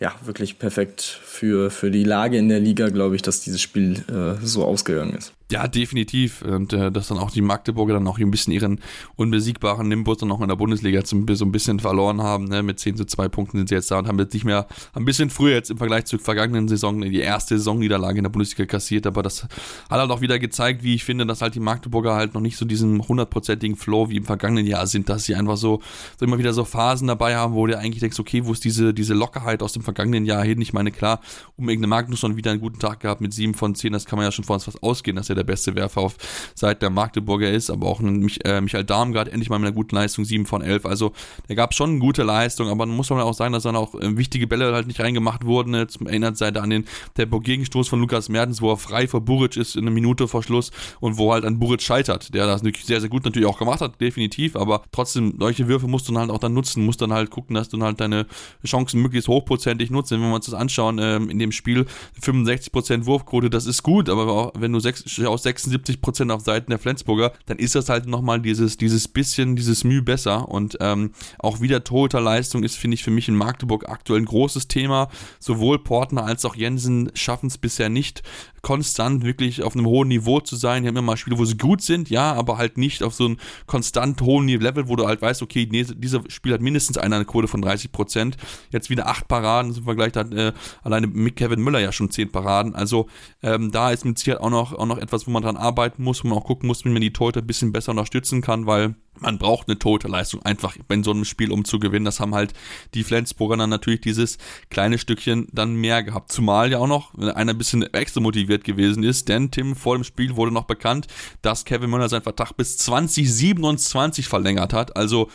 [0.05, 4.03] ja, wirklich perfekt für, für die Lage in der Liga, glaube ich, dass dieses Spiel
[4.07, 5.33] äh, so ausgegangen ist.
[5.51, 6.41] Ja, definitiv.
[6.41, 8.79] Und äh, dass dann auch die Magdeburger dann auch ein bisschen ihren
[9.15, 12.45] unbesiegbaren Nimbus dann auch in der Bundesliga so ein bisschen verloren haben.
[12.45, 12.63] Ne?
[12.63, 15.05] Mit 10 zu 2 Punkten sind sie jetzt da und haben jetzt nicht mehr ein
[15.05, 19.05] bisschen früher jetzt im Vergleich zur vergangenen Saison die erste Saisonniederlage in der Bundesliga kassiert.
[19.05, 19.51] Aber das hat
[19.89, 22.65] halt auch wieder gezeigt, wie ich finde, dass halt die Magdeburger halt noch nicht so
[22.65, 25.79] diesen hundertprozentigen Flow wie im vergangenen Jahr sind, dass sie einfach so,
[26.19, 28.95] so immer wieder so Phasen dabei haben, wo du eigentlich denkst, okay, wo ist diese,
[28.95, 29.94] diese Lockerheit aus dem vergangenen
[30.25, 30.61] Jahr hin?
[30.61, 31.21] Ich meine, klar,
[31.57, 34.25] um irgendeine Magnusson wieder einen guten Tag gehabt mit 7 von 10, das kann man
[34.25, 36.15] ja schon vor uns was ausgehen, dass er der beste Werfer auf
[36.55, 39.95] Seiten der Magdeburger ist, aber auch Mich äh, Michael Darmgard endlich mal mit einer guten
[39.95, 40.85] Leistung, 7 von 11.
[40.85, 41.13] Also
[41.47, 43.95] da gab es schon eine gute Leistung, aber muss man auch sagen, dass dann auch
[43.95, 45.73] äh, wichtige Bälle halt nicht reingemacht wurden.
[45.73, 49.75] Jetzt erinnert sich an den Tempo-Gegenstoß von Lukas Mertens, wo er frei vor Buric ist
[49.75, 53.09] in einer Minute vor Schluss und wo halt an Buric scheitert, der das sehr, sehr
[53.09, 56.39] gut natürlich auch gemacht hat, definitiv, aber trotzdem, solche Würfe musst du dann halt auch
[56.39, 58.25] dann nutzen, musst dann halt gucken, dass du dann halt deine
[58.65, 60.11] Chancen möglichst hochprozentig nutzt.
[60.11, 61.85] Wenn wir uns das anschauen, ähm, in dem Spiel
[62.21, 67.33] 65% Wurfquote, das ist gut, aber wenn du 6, aus 76% auf Seiten der Flensburger,
[67.45, 71.83] dann ist das halt nochmal dieses, dieses bisschen, dieses Mühe besser und ähm, auch wieder
[71.83, 75.09] Torhüterleistung ist, finde ich, für mich in Magdeburg aktuell ein großes Thema.
[75.39, 78.23] Sowohl Portner als auch Jensen schaffen es bisher nicht,
[78.65, 80.81] konstant wirklich auf einem hohen Niveau zu sein.
[80.81, 83.25] Die haben immer mal Spiele, wo sie gut sind, ja, aber halt nicht auf so
[83.25, 87.23] einem konstant hohen Level, wo du halt weißt, okay, nee, dieser Spiel hat mindestens eine
[87.25, 88.37] Quote von 30 Prozent.
[88.71, 90.51] Jetzt wieder acht Paraden, im Vergleich hat äh,
[90.81, 92.73] alleine mit Kevin Müller ja schon zehn Paraden.
[92.73, 93.05] Also
[93.43, 96.23] ähm, da ist mit Sicherheit auch noch, auch noch etwas, wo man dran arbeiten muss,
[96.23, 98.95] wo man auch gucken muss, wie man die Torhüter ein bisschen besser unterstützen kann, weil
[99.19, 102.05] man braucht eine tote Leistung einfach bei so einem Spiel, um zu gewinnen.
[102.05, 102.53] Das haben halt
[102.93, 104.37] die Flensburger dann natürlich dieses
[104.69, 106.31] kleine Stückchen dann mehr gehabt.
[106.31, 110.03] Zumal ja auch noch einer ein bisschen extra motiviert gewesen ist, denn Tim, vor dem
[110.03, 111.07] Spiel wurde noch bekannt,
[111.41, 114.95] dass Kevin Müller seinen Vertrag bis 2027 verlängert hat.
[114.95, 115.29] Also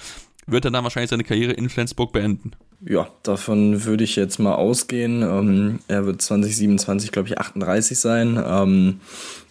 [0.47, 2.53] wird er dann wahrscheinlich seine Karriere in Flensburg beenden.
[2.83, 5.23] Ja, davon würde ich jetzt mal ausgehen.
[5.23, 8.43] Ähm, er wird 2027, glaube ich, 38 sein.
[8.43, 9.01] Ähm,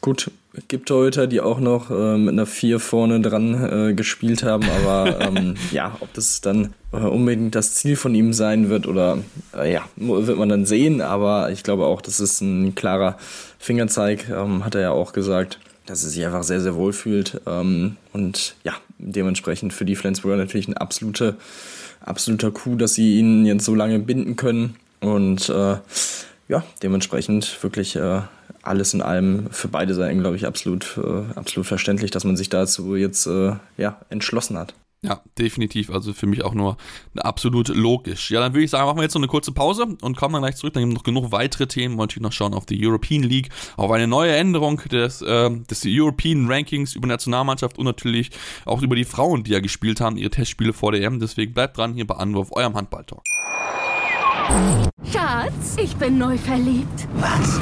[0.02, 0.32] gut,
[0.68, 5.20] gibt Torhüter, die auch noch äh, mit einer 4 vorne dran äh, gespielt haben, aber
[5.28, 9.20] ähm, ja, ob das dann äh, unbedingt das Ziel von ihm sein wird oder
[9.56, 13.18] äh, ja, wird man dann sehen, aber ich glaube auch, das ist ein klarer
[13.60, 17.42] Fingerzeig, ähm, hat er ja auch gesagt, dass er sich einfach sehr, sehr wohl fühlt
[17.48, 21.38] ähm, und ja, dementsprechend für die Flensburger natürlich ein absolute,
[22.02, 25.78] absoluter Coup, dass sie ihn jetzt so lange binden können und äh,
[26.48, 28.22] ja, dementsprechend wirklich äh,
[28.62, 32.50] alles in allem für beide Seiten, glaube ich, absolut, äh, absolut verständlich, dass man sich
[32.50, 34.74] dazu jetzt äh, ja, entschlossen hat.
[35.02, 35.92] Ja, definitiv.
[35.92, 36.76] Also für mich auch nur
[37.16, 38.32] absolut logisch.
[38.32, 40.42] Ja, dann würde ich sagen, machen wir jetzt noch eine kurze Pause und kommen dann
[40.42, 40.74] gleich zurück.
[40.74, 41.98] Dann gibt es noch genug weitere Themen.
[41.98, 45.84] Wollen natürlich noch schauen auf die European League, auf eine neue Änderung des, äh, des
[45.86, 48.32] European Rankings über Nationalmannschaft und natürlich
[48.66, 51.22] auch über die Frauen, die ja gespielt haben, ihre Testspiele vor der EM.
[51.22, 53.24] Deswegen bleibt dran hier bei Anwurf, eurem Handballtalk.
[55.14, 57.08] Schatz, ich bin neu verliebt.
[57.14, 57.62] Was?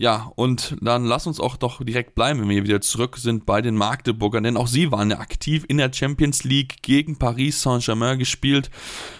[0.00, 3.60] Ja, und dann lass uns auch doch direkt bleiben, wenn wir wieder zurück sind bei
[3.60, 8.16] den Magdeburgern, denn auch sie waren ja aktiv in der Champions League gegen Paris Saint-Germain
[8.16, 8.70] gespielt.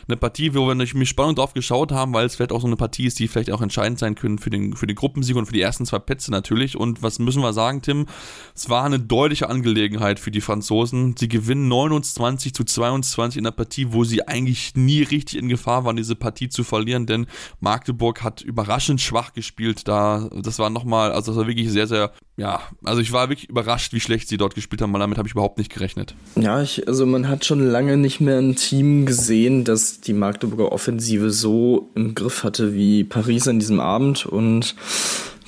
[0.06, 2.68] Eine Partie, wo wir natürlich mit Spannung drauf geschaut haben, weil es vielleicht auch so
[2.68, 5.46] eine Partie ist, die vielleicht auch entscheidend sein können für den, für den Gruppensieg und
[5.46, 6.76] für die ersten zwei Plätze natürlich.
[6.76, 8.06] Und was müssen wir sagen, Tim?
[8.54, 11.16] Es war eine deutliche Angelegenheit für die Franzosen.
[11.18, 15.84] Sie gewinnen 29 zu 22 in einer Partie, wo sie eigentlich nie richtig in Gefahr
[15.84, 17.26] waren, diese Partie zu verlieren, denn
[17.58, 19.88] Magdeburg hat überraschend schwach gespielt.
[19.88, 23.28] Da, das war war nochmal, also das war wirklich sehr, sehr, ja, also ich war
[23.28, 26.14] wirklich überrascht, wie schlecht sie dort gespielt haben, weil damit habe ich überhaupt nicht gerechnet.
[26.36, 30.72] Ja, ich, also man hat schon lange nicht mehr ein Team gesehen, das die Magdeburger
[30.72, 34.74] Offensive so im Griff hatte wie Paris an diesem Abend und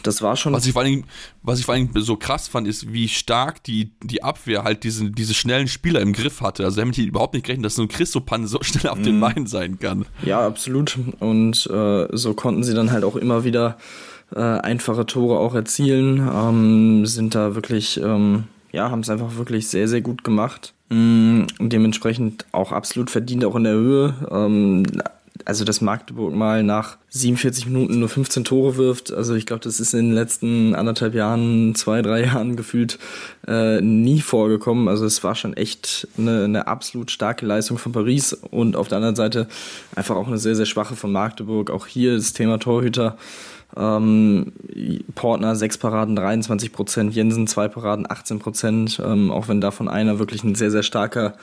[0.03, 0.55] das war schon.
[0.55, 1.05] Was ich vor allem,
[1.43, 5.11] was ich vor allem so krass fand, ist, wie stark die, die Abwehr halt diese,
[5.11, 6.65] diese schnellen Spieler im Griff hatte.
[6.65, 9.03] Also damit ich überhaupt nicht gerechnet, dass so ein Christopan so schnell auf mm.
[9.03, 9.21] den mhm.
[9.21, 10.07] Beinen sein kann.
[10.25, 10.99] Ja, absolut.
[11.19, 13.77] Und äh, so konnten sie dann halt auch immer wieder
[14.35, 16.29] äh, einfache Tore auch erzielen.
[16.33, 20.73] Ähm, sind da wirklich, ähm, ja, haben es einfach wirklich sehr, sehr gut gemacht.
[20.91, 24.15] Ähm, dementsprechend auch absolut verdient, auch in der Höhe.
[24.31, 24.85] Ähm,
[25.45, 29.81] also, dass Magdeburg mal nach 47 Minuten nur 15 Tore wirft, also ich glaube, das
[29.81, 32.99] ist in den letzten anderthalb Jahren, zwei, drei Jahren gefühlt
[33.47, 34.89] äh, nie vorgekommen.
[34.89, 38.97] Also es war schon echt eine, eine absolut starke Leistung von Paris und auf der
[38.97, 39.49] anderen Seite
[39.97, 41.71] einfach auch eine sehr, sehr schwache von Magdeburg.
[41.71, 43.17] Auch hier das Thema Torhüter.
[43.77, 44.53] Ähm,
[45.15, 50.19] Portner 6 Paraden 23 Prozent, Jensen 2 Paraden 18 Prozent, ähm, auch wenn davon einer
[50.19, 51.35] wirklich ein sehr, sehr starker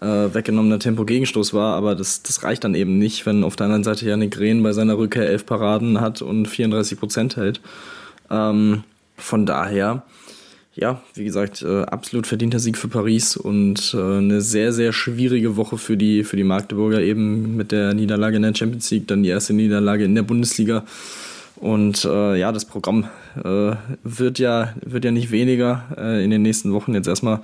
[0.00, 3.84] äh, weggenommener Tempo-Gegenstoß war, aber das, das reicht dann eben nicht, wenn auf der anderen
[3.84, 7.60] Seite Janik Rehn bei seiner Rückkehr 11 Paraden hat und 34 Prozent hält.
[8.30, 8.84] Ähm,
[9.16, 10.02] von daher,
[10.74, 15.56] ja, wie gesagt, äh, absolut verdienter Sieg für Paris und äh, eine sehr, sehr schwierige
[15.56, 19.22] Woche für die, für die Magdeburger, eben mit der Niederlage in der Champions League, dann
[19.22, 20.84] die erste Niederlage in der Bundesliga.
[21.60, 26.40] Und äh, ja, das Programm äh, wird, ja, wird ja nicht weniger äh, in den
[26.40, 26.94] nächsten Wochen.
[26.94, 27.40] Jetzt erstmal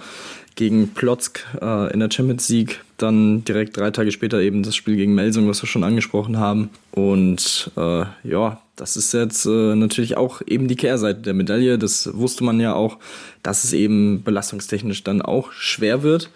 [0.55, 4.97] gegen Plotzk äh, in der Champions League, dann direkt drei Tage später eben das Spiel
[4.97, 6.71] gegen Melsung, was wir schon angesprochen haben.
[6.93, 11.77] Und äh, ja, das ist jetzt äh, natürlich auch eben die Kehrseite der Medaille.
[11.77, 12.97] Das wusste man ja auch,
[13.43, 16.31] dass es eben belastungstechnisch dann auch schwer wird.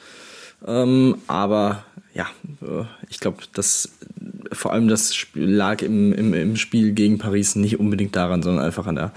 [0.67, 1.85] Ähm, aber
[2.21, 2.27] ja,
[2.63, 3.93] äh, ich glaube, dass
[4.53, 8.87] vor allem das lag im, im, im Spiel gegen Paris nicht unbedingt daran, sondern einfach
[8.87, 9.13] an der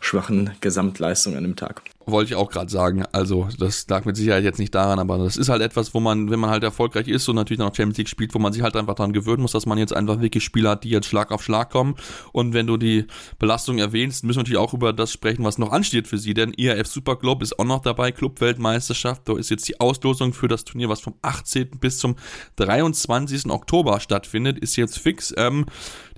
[0.00, 3.04] schwachen Gesamtleistung an dem Tag wollte ich auch gerade sagen.
[3.12, 6.30] Also, das lag mit Sicherheit jetzt nicht daran, aber das ist halt etwas, wo man,
[6.30, 8.62] wenn man halt erfolgreich ist und natürlich dann auch Champions League spielt, wo man sich
[8.62, 11.30] halt einfach daran gewöhnen muss, dass man jetzt einfach wirklich Spieler hat, die jetzt Schlag
[11.30, 11.96] auf Schlag kommen.
[12.32, 13.06] Und wenn du die
[13.38, 16.52] Belastung erwähnst, müssen wir natürlich auch über das sprechen, was noch ansteht für sie, denn
[16.56, 19.22] IAF Super Club ist auch noch dabei, Clubweltmeisterschaft.
[19.28, 21.70] Da ist jetzt die Auslosung für das Turnier, was vom 18.
[21.80, 22.16] bis zum
[22.56, 23.46] 23.
[23.50, 25.34] Oktober stattfindet, ist jetzt fix.
[25.36, 25.66] Ähm,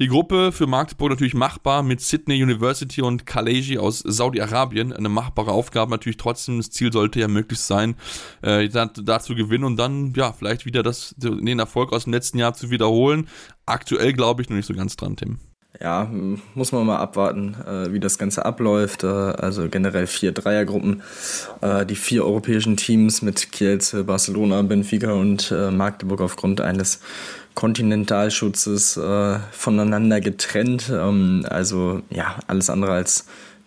[0.00, 4.92] die Gruppe für Magdeburg natürlich machbar mit Sydney University und Kaleji aus Saudi-Arabien.
[4.92, 6.56] Eine machbare Aufgabe natürlich trotzdem.
[6.56, 7.96] Das Ziel sollte ja möglichst sein,
[8.40, 12.38] äh, da, zu gewinnen und dann, ja, vielleicht wieder das, den Erfolg aus dem letzten
[12.38, 13.28] Jahr zu wiederholen.
[13.66, 15.38] Aktuell glaube ich noch nicht so ganz dran, Tim.
[15.78, 16.10] Ja,
[16.54, 19.04] muss man mal abwarten, äh, wie das Ganze abläuft.
[19.04, 21.02] Äh, also generell vier Dreiergruppen.
[21.60, 27.00] Äh, die vier europäischen Teams mit Kielce, Barcelona, Benfica und äh, Magdeburg aufgrund eines
[27.54, 30.90] Kontinentalschutzes äh, voneinander getrennt.
[30.92, 33.26] Ähm, also ja, alles andere als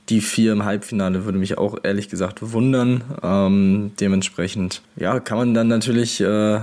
[0.10, 3.04] die vier im Halbfinale würde mich auch ehrlich gesagt wundern.
[3.24, 6.60] Ähm, dementsprechend, ja, kann man dann natürlich äh,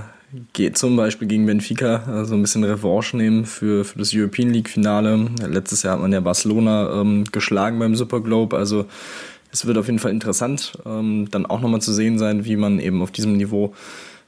[0.53, 4.69] geht zum Beispiel gegen Benfica so ein bisschen Revanche nehmen für, für das European League
[4.69, 5.27] Finale.
[5.47, 8.57] Letztes Jahr hat man ja Barcelona ähm, geschlagen beim Super Globe.
[8.57, 8.85] Also
[9.51, 12.79] es wird auf jeden Fall interessant, ähm, dann auch nochmal zu sehen sein, wie man
[12.79, 13.73] eben auf diesem Niveau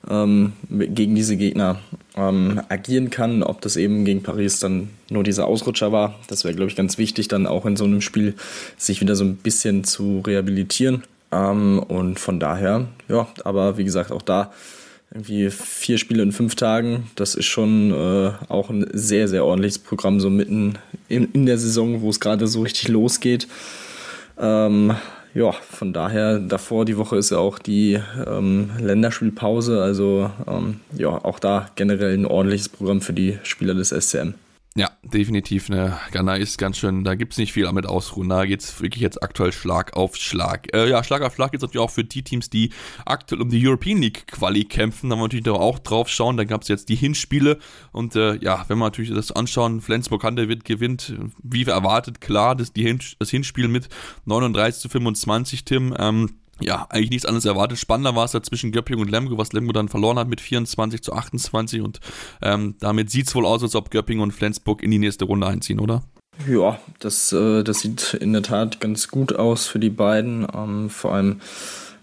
[0.09, 1.79] ähm, gegen diese Gegner
[2.15, 3.41] ähm, agieren kann.
[3.41, 6.97] Ob das eben gegen Paris dann nur dieser Ausrutscher war, das wäre, glaube ich, ganz
[6.97, 8.35] wichtig, dann auch in so einem Spiel
[8.77, 11.03] sich wieder so ein bisschen zu rehabilitieren.
[11.31, 14.51] Ähm, und von daher, ja, aber wie gesagt, auch da
[15.13, 19.77] irgendwie vier Spiele in fünf Tagen, das ist schon äh, auch ein sehr, sehr ordentliches
[19.77, 23.47] Programm, so mitten in, in der Saison, wo es gerade so richtig losgeht.
[24.39, 24.95] Ähm,
[25.35, 29.81] ja, von daher, davor die Woche ist ja auch die ähm, Länderspielpause.
[29.81, 34.33] Also ähm, ja, auch da generell ein ordentliches Programm für die Spieler des SCM.
[35.05, 35.67] Definitiv.
[35.67, 38.29] Ne, Ghana ist ganz schön, da gibt es nicht viel damit ausruhen.
[38.29, 40.73] Da geht es wirklich jetzt aktuell Schlag auf Schlag.
[40.73, 42.71] Äh, ja, Schlag auf Schlag geht es natürlich auch für die Teams, die
[43.05, 45.09] aktuell um die European League Quali kämpfen.
[45.09, 46.37] Da wollen wir natürlich auch drauf schauen.
[46.37, 47.59] Da gab es jetzt die Hinspiele.
[47.91, 51.13] Und äh, ja, wenn wir natürlich das anschauen, Flensburg Handewitt gewinnt,
[51.43, 53.89] wie erwartet, klar, das, die Hin das Hinspiel mit
[54.23, 55.93] 39 zu 25, Tim.
[55.99, 56.29] Ähm,
[56.63, 57.77] ja, eigentlich nichts anderes erwartet.
[57.77, 61.01] Spannender war es da zwischen Göpping und Lemgo, was Lemgo dann verloren hat mit 24
[61.01, 61.99] zu 28 und
[62.41, 65.47] ähm, damit sieht es wohl aus, als ob Göpping und Flensburg in die nächste Runde
[65.47, 66.03] einziehen, oder?
[66.47, 70.47] Ja, das, äh, das sieht in der Tat ganz gut aus für die beiden.
[70.53, 71.41] Ähm, vor allem,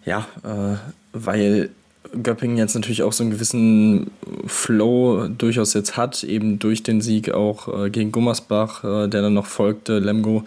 [0.04, 0.76] ja, äh,
[1.12, 1.70] weil
[2.22, 4.10] Göppingen jetzt natürlich auch so einen gewissen
[4.46, 9.34] Flow durchaus jetzt hat, eben durch den Sieg auch äh, gegen Gummersbach, äh, der dann
[9.34, 9.98] noch folgte.
[9.98, 10.44] Lemgo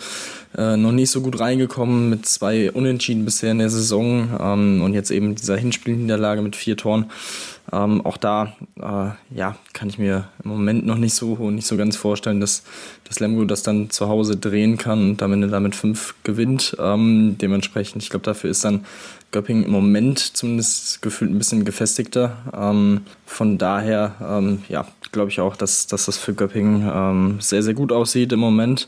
[0.58, 4.94] äh, noch nicht so gut reingekommen mit zwei Unentschieden bisher in der Saison ähm, und
[4.94, 7.06] jetzt eben dieser Hinspielniederlage mit vier Toren.
[7.72, 11.78] Ähm, auch da, äh, ja, kann ich mir im Moment noch nicht so, nicht so
[11.78, 12.64] ganz vorstellen, dass,
[13.06, 16.76] dass Lemgo das dann zu Hause drehen kann und am Ende damit fünf gewinnt.
[16.80, 18.86] Ähm, dementsprechend, ich glaube, dafür ist dann
[19.32, 22.38] Göppingen im Moment zumindest gefühlt ein bisschen gefestigter.
[22.56, 27.64] Ähm, von daher, ähm, ja, glaube ich auch, dass, dass das für Göppingen ähm, sehr,
[27.64, 28.88] sehr gut aussieht im Moment.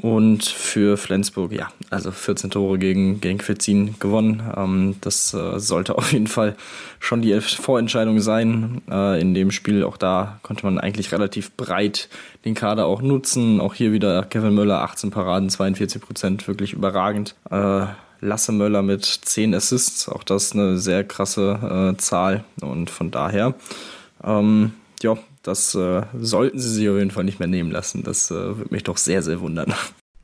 [0.00, 4.42] Und für Flensburg, ja, also 14 Tore gegen, gegen Quitzin gewonnen.
[4.56, 6.56] Ähm, das äh, sollte auf jeden Fall
[7.00, 8.82] schon die Vorentscheidung sein.
[8.90, 12.08] Äh, in dem Spiel, auch da konnte man eigentlich relativ breit
[12.44, 13.60] den Kader auch nutzen.
[13.60, 17.34] Auch hier wieder Kevin Möller, 18 Paraden, 42 Prozent, wirklich überragend.
[17.50, 17.86] Äh,
[18.20, 22.42] Lasse Möller mit 10 Assists, auch das eine sehr krasse äh, Zahl.
[22.60, 23.54] Und von daher,
[24.24, 28.02] ähm, ja, das äh, sollten sie sich auf jeden Fall nicht mehr nehmen lassen.
[28.02, 29.74] Das äh, würde mich doch sehr, sehr wundern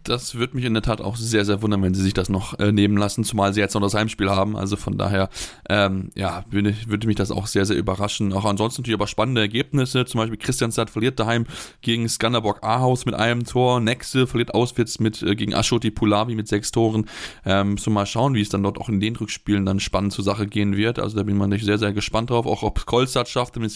[0.05, 2.59] das würde mich in der Tat auch sehr, sehr wundern, wenn sie sich das noch
[2.59, 4.57] äh, nehmen lassen, zumal sie jetzt noch das Heimspiel haben.
[4.57, 5.31] Also von daher,
[5.69, 8.33] ähm, ja, würde, würde mich das auch sehr, sehr überraschen.
[8.33, 10.05] Auch ansonsten natürlich aber spannende Ergebnisse.
[10.05, 11.47] Zum Beispiel Christianstadt verliert daheim
[11.81, 13.81] gegen Skanderborg Ahaus mit einem Tor.
[13.81, 17.07] Nexe verliert auswärts mit, äh, gegen Aschoti Pulavi mit sechs Toren.
[17.47, 20.25] Ähm, so mal schauen, wie es dann dort auch in den Rückspielen dann spannend zur
[20.25, 20.99] Sache gehen wird.
[20.99, 22.47] Also da bin man sehr, sehr gespannt drauf.
[22.47, 23.67] Auch ob Kolstadt schafft, im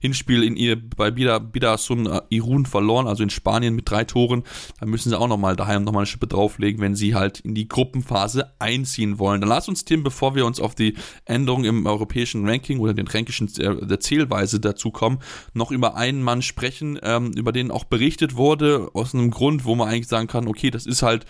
[0.00, 4.44] Hinspiel in ihr bei Bida, Bidasun äh, Irun verloren, also in Spanien mit drei Toren.
[4.80, 7.54] Da müssen sie auch nochmal daheim daheim nochmal eine Schippe drauflegen, wenn sie halt in
[7.54, 9.40] die Gruppenphase einziehen wollen.
[9.40, 13.08] Dann lass uns, Tim, bevor wir uns auf die Änderung im europäischen Ranking oder den
[13.08, 15.18] Rankischen äh, der Zählweise dazu kommen,
[15.52, 19.74] noch über einen Mann sprechen, ähm, über den auch berichtet wurde, aus einem Grund, wo
[19.74, 21.26] man eigentlich sagen kann, okay, das ist halt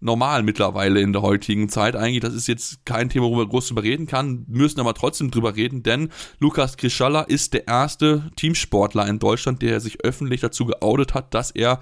[0.00, 1.96] normal mittlerweile in der heutigen Zeit.
[1.96, 5.30] Eigentlich, das ist jetzt kein Thema, worüber man groß drüber reden kann, müssen aber trotzdem
[5.30, 10.66] drüber reden, denn Lukas Krischalla ist der erste Teamsportler in Deutschland, der sich öffentlich dazu
[10.66, 11.80] geoutet hat, dass er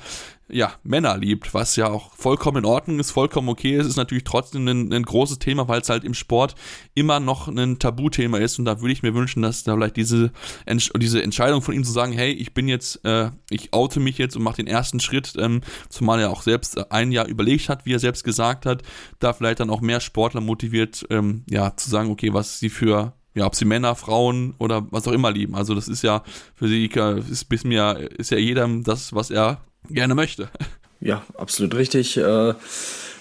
[0.54, 4.22] ja, Männer liebt, was ja auch vollkommen in Ordnung ist, vollkommen okay ist, ist natürlich
[4.22, 6.54] trotzdem ein, ein großes Thema, weil es halt im Sport
[6.94, 10.30] immer noch ein Tabuthema ist und da würde ich mir wünschen, dass da vielleicht diese,
[10.96, 14.36] diese Entscheidung von ihm zu sagen, hey, ich bin jetzt, äh, ich oute mich jetzt
[14.36, 17.94] und mache den ersten Schritt, ähm, zumal er auch selbst ein Jahr überlegt hat, wie
[17.94, 18.84] er selbst gesagt hat,
[19.18, 23.12] da vielleicht dann auch mehr Sportler motiviert, ähm, ja, zu sagen, okay, was sie für
[23.36, 25.56] ja, ob sie Männer, Frauen oder was auch immer lieben.
[25.56, 26.22] Also das ist ja
[26.54, 30.48] für sie ist bis mir ist ja jedem das, was er gerne möchte.
[31.00, 32.16] Ja, absolut richtig.
[32.16, 32.54] Äh,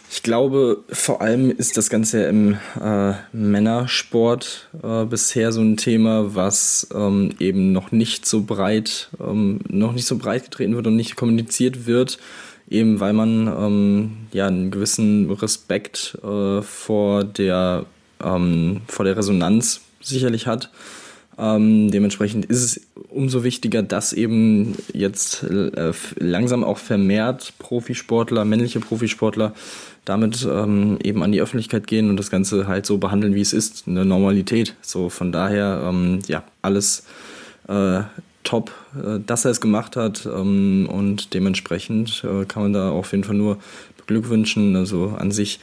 [0.09, 6.35] ich glaube, vor allem ist das Ganze im äh, Männersport äh, bisher so ein Thema,
[6.35, 10.95] was ähm, eben noch nicht so breit, ähm, noch nicht so breit getreten wird und
[10.95, 12.19] nicht kommuniziert wird,
[12.69, 17.85] eben weil man ähm, ja einen gewissen Respekt äh, vor der
[18.23, 20.69] ähm, vor der Resonanz sicherlich hat
[21.37, 28.79] ähm, dementsprechend ist es umso wichtiger, dass eben jetzt äh, langsam auch vermehrt Profisportler, männliche
[28.79, 29.53] Profisportler
[30.05, 33.53] damit ähm, eben an die Öffentlichkeit gehen und das Ganze halt so behandeln, wie es
[33.53, 34.75] ist, eine Normalität.
[34.81, 37.05] So von daher, ähm, ja, alles
[37.67, 38.01] äh,
[38.43, 43.23] top, äh, dass er es gemacht hat und dementsprechend äh, kann man da auf jeden
[43.23, 43.59] Fall nur
[43.97, 44.75] beglückwünschen.
[44.75, 45.59] Also an sich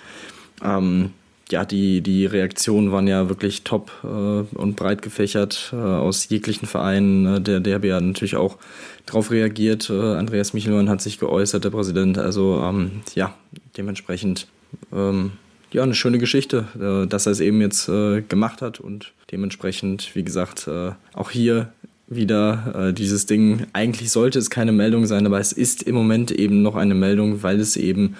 [0.64, 1.11] ähm,
[1.50, 6.66] ja, die, die Reaktionen waren ja wirklich top äh, und breit gefächert äh, aus jeglichen
[6.66, 7.26] Vereinen.
[7.26, 8.58] Äh, der Derby hat natürlich auch
[9.06, 9.90] darauf reagiert.
[9.90, 12.18] Äh, Andreas Michelmann hat sich geäußert, der Präsident.
[12.18, 13.34] Also ähm, ja,
[13.76, 14.46] dementsprechend
[14.92, 15.32] ähm,
[15.72, 20.14] ja, eine schöne Geschichte, äh, dass er es eben jetzt äh, gemacht hat und dementsprechend,
[20.14, 20.68] wie gesagt,
[21.14, 21.72] auch hier
[22.08, 23.66] wieder dieses Ding.
[23.72, 27.44] Eigentlich sollte es keine Meldung sein, aber es ist im Moment eben noch eine Meldung,
[27.44, 28.16] weil es eben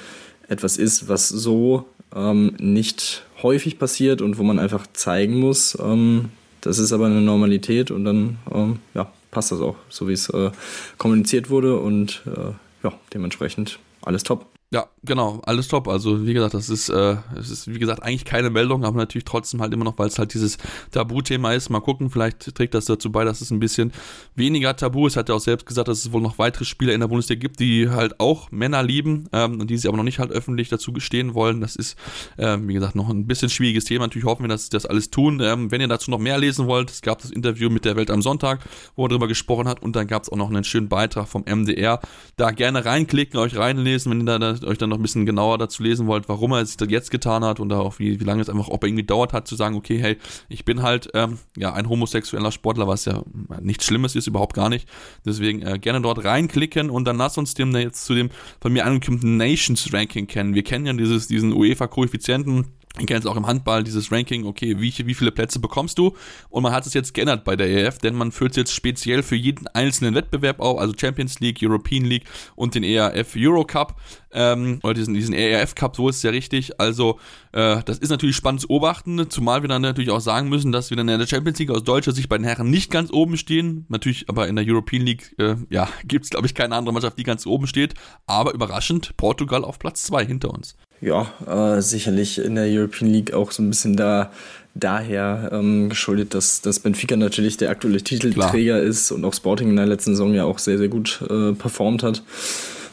[0.49, 6.31] etwas ist, was so ähm, nicht häufig passiert und wo man einfach zeigen muss, ähm,
[6.61, 10.29] das ist aber eine Normalität und dann ähm, ja, passt das auch, so wie es
[10.29, 10.51] äh,
[10.99, 14.47] kommuniziert wurde und äh, ja, dementsprechend alles top.
[14.73, 15.89] Ja, genau, alles top.
[15.89, 19.25] Also wie gesagt, das ist, äh, es ist wie gesagt eigentlich keine Meldung, aber natürlich
[19.25, 20.59] trotzdem halt immer noch, weil es halt dieses
[20.93, 21.71] Tabuthema ist.
[21.71, 23.91] Mal gucken, vielleicht trägt das dazu bei, dass es ein bisschen
[24.37, 25.17] weniger Tabu ist.
[25.17, 27.59] Hat er auch selbst gesagt, dass es wohl noch weitere Spieler in der Bundesliga gibt,
[27.59, 30.93] die halt auch Männer lieben ähm, und die sie aber noch nicht halt öffentlich dazu
[30.93, 31.61] gestehen wollen.
[31.61, 31.99] Das ist,
[32.37, 34.05] äh, wie gesagt, noch ein bisschen schwieriges Thema.
[34.05, 35.41] Natürlich hoffen wir, dass sie das alles tun.
[35.43, 38.13] Ähm, wenn ihr dazu noch mehr lesen wollt, es gab das Interview mit der Welt
[38.13, 38.61] am Sonntag,
[38.95, 41.43] wo er darüber gesprochen hat und dann gab es auch noch einen schönen Beitrag vom
[41.43, 41.99] MDR.
[42.37, 45.83] Da gerne reinklicken, euch reinlesen, wenn ihr da euch dann noch ein bisschen genauer dazu
[45.83, 48.69] lesen wollt, warum er es jetzt getan hat und auch wie, wie lange es einfach,
[48.69, 50.17] ob er irgendwie dauert hat, zu sagen, okay, hey,
[50.49, 53.23] ich bin halt ähm, ja ein homosexueller Sportler, was ja
[53.61, 54.89] nichts Schlimmes ist, überhaupt gar nicht.
[55.25, 58.31] Deswegen äh, gerne dort reinklicken und dann lass uns dem jetzt zu dem
[58.61, 60.55] von mir angekündigten Nations Ranking kennen.
[60.55, 62.67] Wir kennen ja dieses, diesen UEFA-Koeffizienten
[62.99, 66.17] ich kenne jetzt auch im Handball dieses Ranking, okay, wie, wie viele Plätze bekommst du?
[66.49, 69.23] Und man hat es jetzt geändert bei der EF, denn man führt es jetzt speziell
[69.23, 72.25] für jeden einzelnen Wettbewerb auf, also Champions League, European League
[72.57, 74.01] und den ERF Euro Cup,
[74.33, 76.81] ähm, oder diesen, diesen ERF Cup, so ist es ja richtig.
[76.81, 77.21] Also,
[77.53, 80.91] äh, das ist natürlich spannend zu beobachten, zumal wir dann natürlich auch sagen müssen, dass
[80.91, 83.37] wir dann in der Champions League aus deutscher Sicht bei den Herren nicht ganz oben
[83.37, 83.87] stehen.
[83.89, 87.19] Natürlich, aber in der European League, äh, ja, gibt es, glaube ich, keine andere Mannschaft,
[87.19, 87.95] die ganz oben steht.
[88.27, 90.77] Aber überraschend, Portugal auf Platz 2 hinter uns.
[91.01, 94.31] Ja, äh, sicherlich in der European League auch so ein bisschen da
[94.75, 98.83] daher ähm, geschuldet, dass, dass Benfica natürlich der aktuelle Titelträger Klar.
[98.83, 102.03] ist und auch Sporting in der letzten Saison ja auch sehr, sehr gut äh, performt
[102.03, 102.23] hat.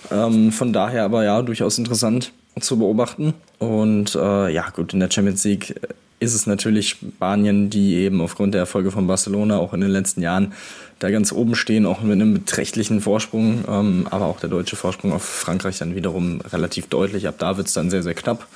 [0.10, 3.34] Ähm, von daher aber ja, durchaus interessant zu beobachten.
[3.60, 5.76] Und äh, ja, gut, in der Champions League
[6.20, 10.22] ist es natürlich Spanien, die eben aufgrund der Erfolge von Barcelona auch in den letzten
[10.22, 10.54] Jahren
[11.00, 13.64] da ganz oben stehen, auch mit einem beträchtlichen Vorsprung.
[13.68, 17.28] Ähm, aber auch der deutsche Vorsprung auf Frankreich dann wiederum relativ deutlich.
[17.28, 18.48] Ab da wird es dann sehr, sehr knapp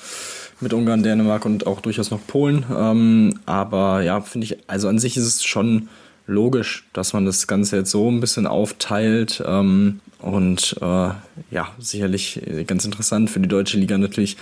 [0.59, 2.65] mit Ungarn, Dänemark und auch durchaus noch Polen.
[2.75, 5.89] Ähm, aber ja, finde ich, also an sich ist es schon
[6.27, 9.43] logisch, dass man das Ganze jetzt so ein bisschen aufteilt.
[9.45, 14.37] Ähm, und äh, ja, sicherlich ganz interessant für die deutsche Liga natürlich.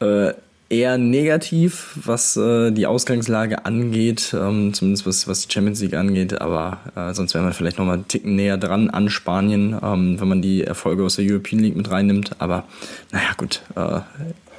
[0.00, 0.32] Äh,
[0.70, 6.40] eher negativ, was äh, die Ausgangslage angeht, ähm, zumindest was, was die Champions League angeht,
[6.40, 10.28] aber äh, sonst wäre man vielleicht nochmal einen Ticken näher dran an Spanien, ähm, wenn
[10.28, 12.36] man die Erfolge aus der European League mit reinnimmt.
[12.38, 12.64] Aber
[13.12, 14.00] naja, gut, äh,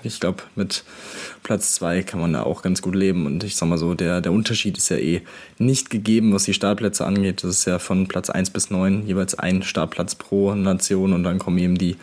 [0.03, 0.83] ich glaube, mit
[1.43, 3.25] Platz 2 kann man da auch ganz gut leben.
[3.25, 5.21] Und ich sag mal so, der, der Unterschied ist ja eh
[5.57, 7.43] nicht gegeben, was die Startplätze angeht.
[7.43, 11.39] Das ist ja von Platz 1 bis 9 jeweils ein Startplatz pro Nation und dann
[11.39, 11.97] kommen eben die,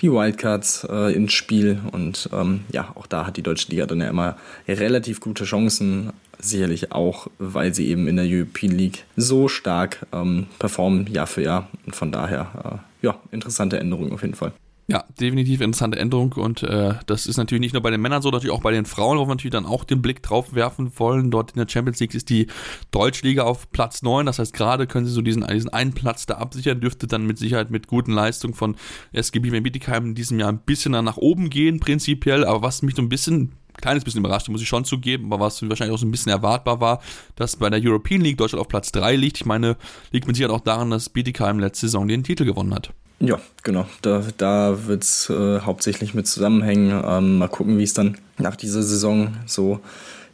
[0.00, 1.80] die Wildcards äh, ins Spiel.
[1.92, 4.36] Und ähm, ja, auch da hat die Deutsche Liga dann ja immer
[4.68, 6.12] relativ gute Chancen.
[6.38, 11.42] Sicherlich auch, weil sie eben in der European League so stark ähm, performen, Jahr für
[11.42, 11.68] Jahr.
[11.84, 14.52] Und von daher, äh, ja, interessante Änderung auf jeden Fall.
[14.90, 18.30] Ja, definitiv interessante Änderung und äh, das ist natürlich nicht nur bei den Männern so,
[18.30, 21.30] natürlich auch bei den Frauen, wo wir natürlich dann auch den Blick drauf werfen wollen.
[21.30, 22.48] Dort in der Champions League ist die
[22.90, 26.38] Deutschliga auf Platz 9, das heißt gerade können sie so diesen, diesen einen Platz da
[26.38, 28.74] absichern, dürfte dann mit Sicherheit mit guten Leistungen von
[29.12, 33.02] SGB Bietigheim in diesem Jahr ein bisschen nach oben gehen, prinzipiell, aber was mich so
[33.02, 36.10] ein bisschen kleines bisschen überrascht, muss ich schon zugeben, aber was wahrscheinlich auch so ein
[36.10, 37.00] bisschen erwartbar war,
[37.36, 39.36] dass bei der European League Deutschland auf Platz 3 liegt.
[39.36, 39.76] Ich meine,
[40.10, 42.92] liegt mit Sicherheit auch daran, dass Bietigheim letzte Saison den Titel gewonnen hat.
[43.20, 43.86] Ja, genau.
[44.00, 47.02] Da, da wird es äh, hauptsächlich mit zusammenhängen.
[47.06, 49.80] Ähm, mal gucken, wie es dann nach dieser Saison so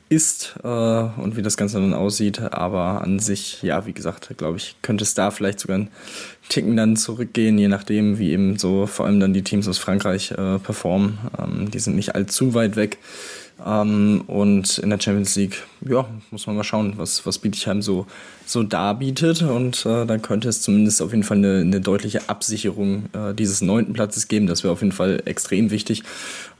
[0.08, 2.40] ist äh, und wie das Ganze dann aussieht.
[2.40, 5.90] Aber an sich, ja, wie gesagt, glaube ich, könnte es da vielleicht sogar einen
[6.48, 10.30] Ticken dann zurückgehen, je nachdem, wie eben so vor allem dann die Teams aus Frankreich
[10.30, 11.18] äh, performen.
[11.38, 12.98] Ähm, die sind nicht allzu weit weg.
[13.64, 18.06] Ähm, und in der Champions League, ja, muss man mal schauen, was, was Bietigheim so,
[18.44, 19.42] so darbietet.
[19.42, 23.62] Und äh, dann könnte es zumindest auf jeden Fall eine, eine deutliche Absicherung äh, dieses
[23.62, 24.46] neunten Platzes geben.
[24.46, 26.02] Das wäre auf jeden Fall extrem wichtig.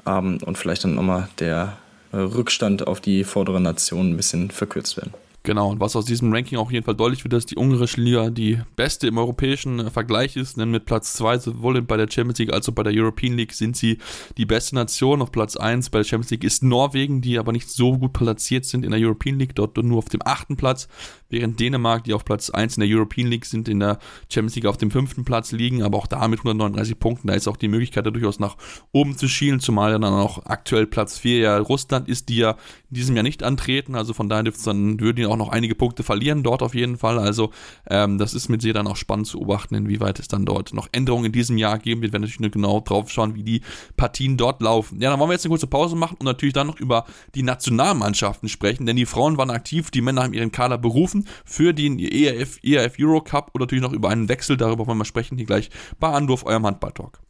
[0.07, 1.77] Ähm, und vielleicht dann nochmal der
[2.13, 5.13] äh, Rückstand auf die vordere Nation ein bisschen verkürzt werden.
[5.47, 8.01] Genau, und was aus diesem Ranking auch auf jeden Fall deutlich wird, dass die ungarische
[8.01, 12.11] Liga die beste im europäischen äh, Vergleich ist, denn mit Platz 2 sowohl bei der
[12.11, 13.99] Champions League als auch bei der European League sind sie
[14.39, 15.23] die beste Nation.
[15.23, 18.65] Auf Platz 1 bei der Champions League ist Norwegen, die aber nicht so gut platziert
[18.65, 20.89] sind in der European League, dort nur auf dem achten Platz,
[21.29, 24.67] während Dänemark, die auf Platz 1 in der European League sind, in der Champions League
[24.67, 27.69] auf dem fünften Platz liegen, aber auch da mit 139 Punkten, da ist auch die
[27.69, 28.57] Möglichkeit, da durchaus nach
[28.91, 32.57] oben zu schielen, zumal dann auch aktuell Platz 4 ja Russland ist, die ja
[32.91, 36.03] in diesem Jahr nicht antreten, also von daher dann, würden die auch noch einige Punkte
[36.03, 37.19] verlieren dort auf jeden Fall.
[37.19, 37.51] Also
[37.89, 40.89] ähm, das ist mit sehr dann auch spannend zu beobachten, inwieweit es dann dort noch
[40.93, 42.13] Änderungen in diesem Jahr geben wird.
[42.13, 43.63] Wir werden natürlich nur genau drauf schauen, wie die
[43.97, 45.01] Partien dort laufen.
[45.01, 47.43] Ja, dann wollen wir jetzt eine kurze Pause machen und natürlich dann noch über die
[47.43, 51.99] Nationalmannschaften sprechen, denn die Frauen waren aktiv, die Männer haben ihren Kader berufen für den
[51.99, 54.57] ERF, ERF Euro Cup und natürlich noch über einen Wechsel.
[54.57, 57.21] Darüber wollen wir sprechen hier gleich bei Andorf, eurem Handball-Talk.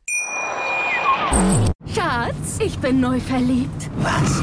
[1.92, 3.90] Schatz, ich bin neu verliebt.
[3.98, 4.42] Was?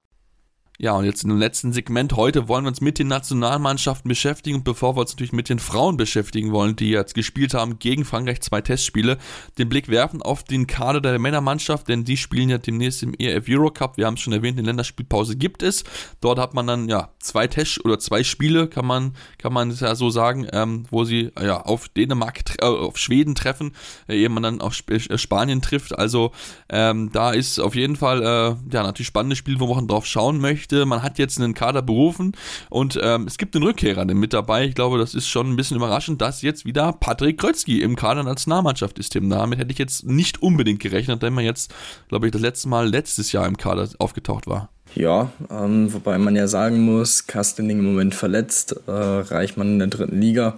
[0.83, 4.57] Ja, und jetzt im letzten Segment heute wollen wir uns mit den Nationalmannschaften beschäftigen.
[4.57, 8.03] Und bevor wir uns natürlich mit den Frauen beschäftigen wollen, die jetzt gespielt haben gegen
[8.03, 9.19] Frankreich zwei Testspiele,
[9.59, 13.45] den Blick werfen auf den Kader der Männermannschaft, denn die spielen ja demnächst im EF
[13.47, 13.97] Eurocup.
[13.97, 15.83] Wir haben es schon erwähnt, eine Länderspielpause gibt es.
[16.19, 19.93] Dort hat man dann ja zwei Test oder zwei Spiele, kann man, kann man ja
[19.93, 23.73] so sagen, ähm, wo sie ja auf Dänemark, äh, auf Schweden treffen,
[24.07, 25.95] äh, ehe man dann auf Sp äh, Spanien trifft.
[25.95, 26.31] Also
[26.69, 30.39] ähm, da ist auf jeden Fall äh, ja natürlich spannendes Spiel, wo man drauf schauen
[30.39, 30.70] möchte.
[30.71, 32.33] Man hat jetzt einen Kader berufen
[32.69, 34.65] und ähm, es gibt einen Rückkehrer mit dabei.
[34.65, 38.23] Ich glaube, das ist schon ein bisschen überraschend, dass jetzt wieder Patrick Krötzky im Kader
[38.23, 39.11] Nationalmannschaft ist.
[39.11, 39.29] Tim.
[39.29, 41.73] Damit hätte ich jetzt nicht unbedingt gerechnet, denn man jetzt,
[42.09, 44.69] glaube ich, das letzte Mal letztes Jahr im Kader aufgetaucht war.
[44.95, 49.87] Ja, ähm, wobei man ja sagen muss, Kastening im Moment verletzt, äh, Reichmann in der
[49.87, 50.57] dritten Liga.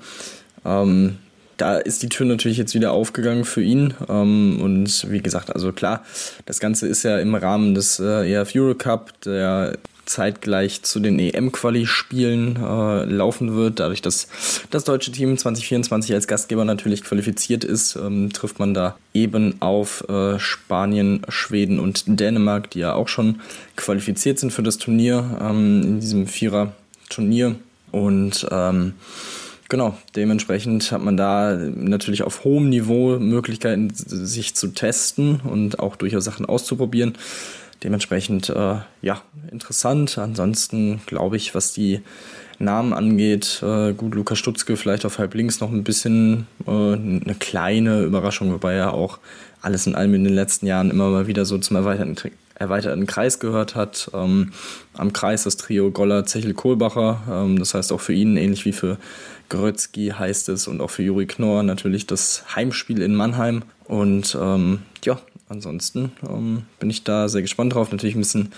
[0.65, 1.17] Ähm,
[1.57, 3.93] da ist die Tür natürlich jetzt wieder aufgegangen für ihn.
[4.09, 6.03] Ähm, und wie gesagt, also klar,
[6.45, 12.57] das Ganze ist ja im Rahmen des äh, EF Eurocup, der zeitgleich zu den EM-Quali-Spielen
[12.57, 13.79] äh, laufen wird.
[13.79, 14.27] Dadurch, dass
[14.69, 20.07] das deutsche Team 2024 als Gastgeber natürlich qualifiziert ist, ähm, trifft man da eben auf
[20.09, 23.41] äh, Spanien, Schweden und Dänemark, die ja auch schon
[23.75, 27.55] qualifiziert sind für das Turnier ähm, in diesem Vierer-Turnier.
[27.91, 28.93] Und ähm,
[29.69, 35.95] genau, dementsprechend hat man da natürlich auf hohem Niveau Möglichkeiten, sich zu testen und auch
[35.95, 37.13] durchaus Sachen auszuprobieren.
[37.83, 39.21] Dementsprechend, äh, ja,
[39.51, 40.17] interessant.
[40.17, 42.01] Ansonsten glaube ich, was die
[42.59, 47.35] Namen angeht, äh, gut, Lukas Stutzke vielleicht auf halb links noch ein bisschen äh, eine
[47.39, 49.19] kleine Überraschung, wobei er auch
[49.61, 52.15] alles in allem in den letzten Jahren immer mal wieder so zum erweiterten,
[52.55, 54.09] erweiterten Kreis gehört hat.
[54.13, 54.53] Ähm,
[54.93, 57.21] am Kreis das Trio Goller, Zechel, Kohlbacher.
[57.29, 58.97] Ähm, das heißt auch für ihn, ähnlich wie für
[59.49, 63.63] Grötzky heißt es und auch für Juri Knorr natürlich das Heimspiel in Mannheim.
[63.85, 65.19] Und ähm, ja,
[65.53, 67.91] ansonsten ähm, bin ich da sehr gespannt drauf.
[67.91, 68.51] Natürlich ein bisschen,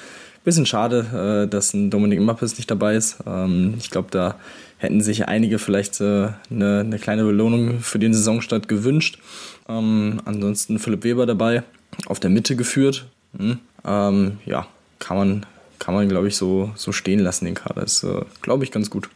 [0.43, 3.17] bisschen schade, äh, dass ein Dominik Mappes nicht dabei ist.
[3.27, 4.35] Ähm, ich glaube, da
[4.77, 9.19] hätten sich einige vielleicht äh, eine, eine, kleine Belohnung für den Saisonstart gewünscht.
[9.69, 11.63] Ähm, ansonsten Philipp Weber dabei,
[12.07, 13.05] auf der Mitte geführt.
[13.37, 13.59] Hm.
[13.85, 14.67] Ähm, ja,
[14.99, 15.45] kann man,
[15.79, 17.83] kann man glaube ich, so, so stehen lassen, den Kader.
[17.83, 19.09] Ist, äh, glaube ich, ganz gut.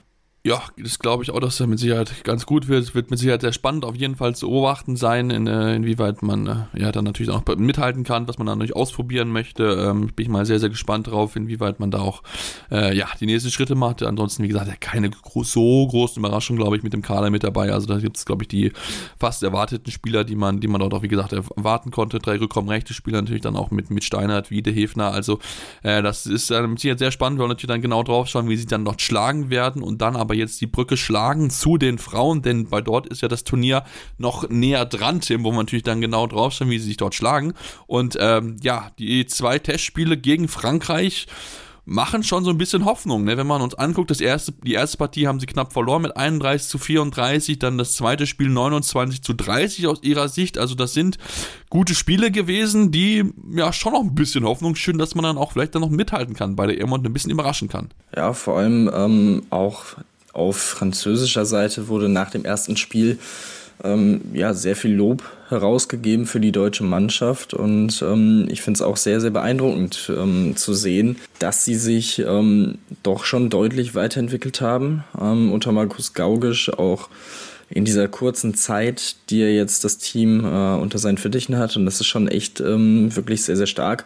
[0.45, 2.95] Ja, das glaube ich auch, dass er mit Sicherheit ganz gut wird.
[2.95, 6.47] Wird mit Sicherheit sehr spannend auf jeden Fall zu beobachten sein, in, äh, inwieweit man
[6.47, 9.63] äh, ja dann natürlich auch mithalten kann, was man dann natürlich ausprobieren möchte.
[9.65, 12.23] Ähm, bin ich mal sehr, sehr gespannt drauf, inwieweit man da auch
[12.71, 14.01] äh, ja, die nächsten Schritte macht.
[14.01, 15.11] Ansonsten, wie gesagt, keine
[15.43, 17.73] so großen Überraschungen, glaube ich, mit dem Kader mit dabei.
[17.73, 18.71] Also da gibt es, glaube ich, die
[19.19, 22.19] fast erwarteten Spieler, die man, die man dort auch, wie gesagt, erwarten konnte.
[22.19, 25.11] Drei rückkommen-rechte Spieler natürlich dann auch mit, mit Steinert, Wiede, Hefner.
[25.11, 25.39] Also
[25.83, 27.39] äh, das ist äh, mit Sicherheit sehr spannend.
[27.39, 30.15] Wir wollen natürlich dann genau drauf schauen, wie sie dann dort schlagen werden und dann
[30.15, 33.43] aber aber jetzt die Brücke schlagen zu den Frauen, denn bei dort ist ja das
[33.43, 33.83] Turnier
[34.19, 37.53] noch näher dran, Tim, wo man natürlich dann genau draufschauen, wie sie sich dort schlagen.
[37.87, 41.25] Und ähm, ja, die zwei Testspiele gegen Frankreich
[41.89, 43.35] machen schon so ein bisschen Hoffnung, ne?
[43.35, 44.11] wenn man uns anguckt.
[44.11, 47.93] Das erste, die erste Partie haben sie knapp verloren mit 31 zu 34, dann das
[47.93, 50.59] zweite Spiel 29 zu 30 aus ihrer Sicht.
[50.59, 51.17] Also das sind
[51.69, 53.25] gute Spiele gewesen, die
[53.55, 56.35] ja schon noch ein bisschen Hoffnung schön, dass man dann auch vielleicht dann noch mithalten
[56.35, 57.89] kann bei der EM und ein bisschen überraschen kann.
[58.15, 59.95] Ja, vor allem ähm, auch
[60.33, 63.19] auf französischer Seite wurde nach dem ersten Spiel
[63.83, 68.81] ähm, ja, sehr viel Lob herausgegeben für die deutsche Mannschaft und ähm, ich finde es
[68.81, 74.61] auch sehr, sehr beeindruckend ähm, zu sehen, dass sie sich ähm, doch schon deutlich weiterentwickelt
[74.61, 75.03] haben.
[75.19, 77.09] Ähm, unter Markus Gaugisch auch
[77.69, 81.85] in dieser kurzen Zeit, die er jetzt das Team äh, unter seinen Fittichen hat und
[81.85, 84.05] das ist schon echt ähm, wirklich sehr, sehr stark.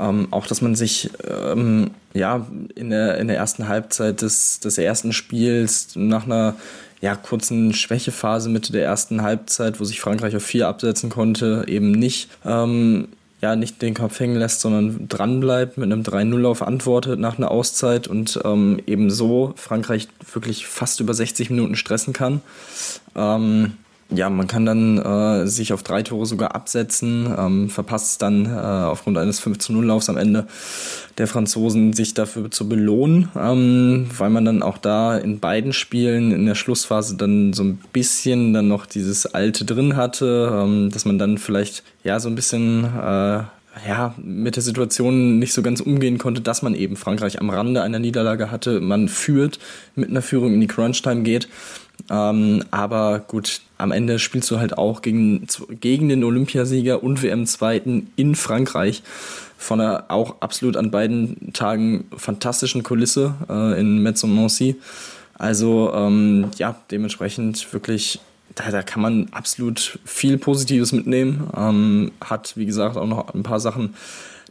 [0.00, 4.78] Ähm, auch, dass man sich ähm, ja, in, der, in der ersten Halbzeit des, des
[4.78, 6.56] ersten Spiels nach einer
[7.00, 11.92] ja, kurzen Schwächephase Mitte der ersten Halbzeit, wo sich Frankreich auf vier absetzen konnte, eben
[11.92, 13.08] nicht, ähm,
[13.40, 18.06] ja, nicht den Kopf hängen lässt, sondern dranbleibt, mit einem 3-0-Lauf antwortet nach einer Auszeit
[18.06, 22.42] und ähm, eben so Frankreich wirklich fast über 60 Minuten stressen kann.
[23.16, 23.72] Ähm,
[24.10, 28.50] ja, man kann dann äh, sich auf drei Tore sogar absetzen, ähm, verpasst dann äh,
[28.50, 30.46] aufgrund eines 5 zu 0 Laufs am Ende
[31.18, 36.32] der Franzosen sich dafür zu belohnen, ähm, weil man dann auch da in beiden Spielen
[36.32, 41.04] in der Schlussphase dann so ein bisschen dann noch dieses Alte drin hatte, ähm, dass
[41.04, 43.42] man dann vielleicht ja so ein bisschen äh,
[43.86, 47.82] ja, mit der Situation nicht so ganz umgehen konnte, dass man eben Frankreich am Rande
[47.82, 48.80] einer Niederlage hatte.
[48.80, 49.60] Man führt,
[49.94, 51.48] mit einer Führung in die Crunch-Time geht
[52.10, 55.46] ähm, aber gut, am Ende spielst du halt auch gegen,
[55.80, 59.02] gegen den Olympiasieger und WM-Zweiten in Frankreich
[59.56, 64.76] von einer auch absolut an beiden Tagen fantastischen Kulisse äh, in Metz und Nancy.
[65.34, 68.20] Also ähm, ja, dementsprechend wirklich,
[68.54, 71.48] da, da kann man absolut viel Positives mitnehmen.
[71.56, 73.94] Ähm, hat, wie gesagt, auch noch ein paar Sachen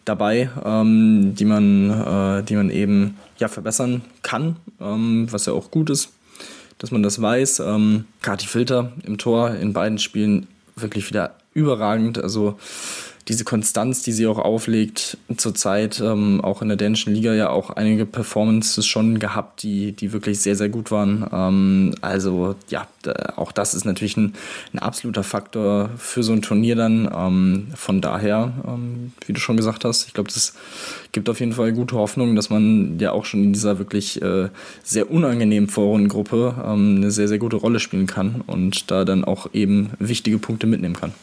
[0.06, 5.72] dabei, ähm, die man, äh, die man eben ja verbessern kann, ähm, was ja auch
[5.72, 6.12] gut ist,
[6.80, 7.60] dass man das weiß.
[7.60, 12.18] Ähm, Kati Filter im Tor in beiden Spielen wirklich wieder überragend.
[12.18, 12.58] Also
[13.30, 17.70] diese Konstanz, die sie auch auflegt, zurzeit ähm, auch in der dänischen Liga ja auch
[17.70, 21.30] einige Performances schon gehabt, die, die wirklich sehr, sehr gut waren.
[21.32, 22.88] Ähm, also ja,
[23.36, 24.34] auch das ist natürlich ein,
[24.74, 27.08] ein, absoluter Faktor für so ein Turnier dann.
[27.16, 30.56] Ähm, von daher, ähm, wie du schon gesagt hast, ich glaube, das
[31.12, 34.50] gibt auf jeden Fall gute Hoffnung, dass man ja auch schon in dieser wirklich äh,
[34.84, 39.54] sehr unangenehmen Vorrundengruppe ähm, eine sehr, sehr gute Rolle spielen kann und da dann auch
[39.54, 41.14] eben wichtige Punkte mitnehmen kann.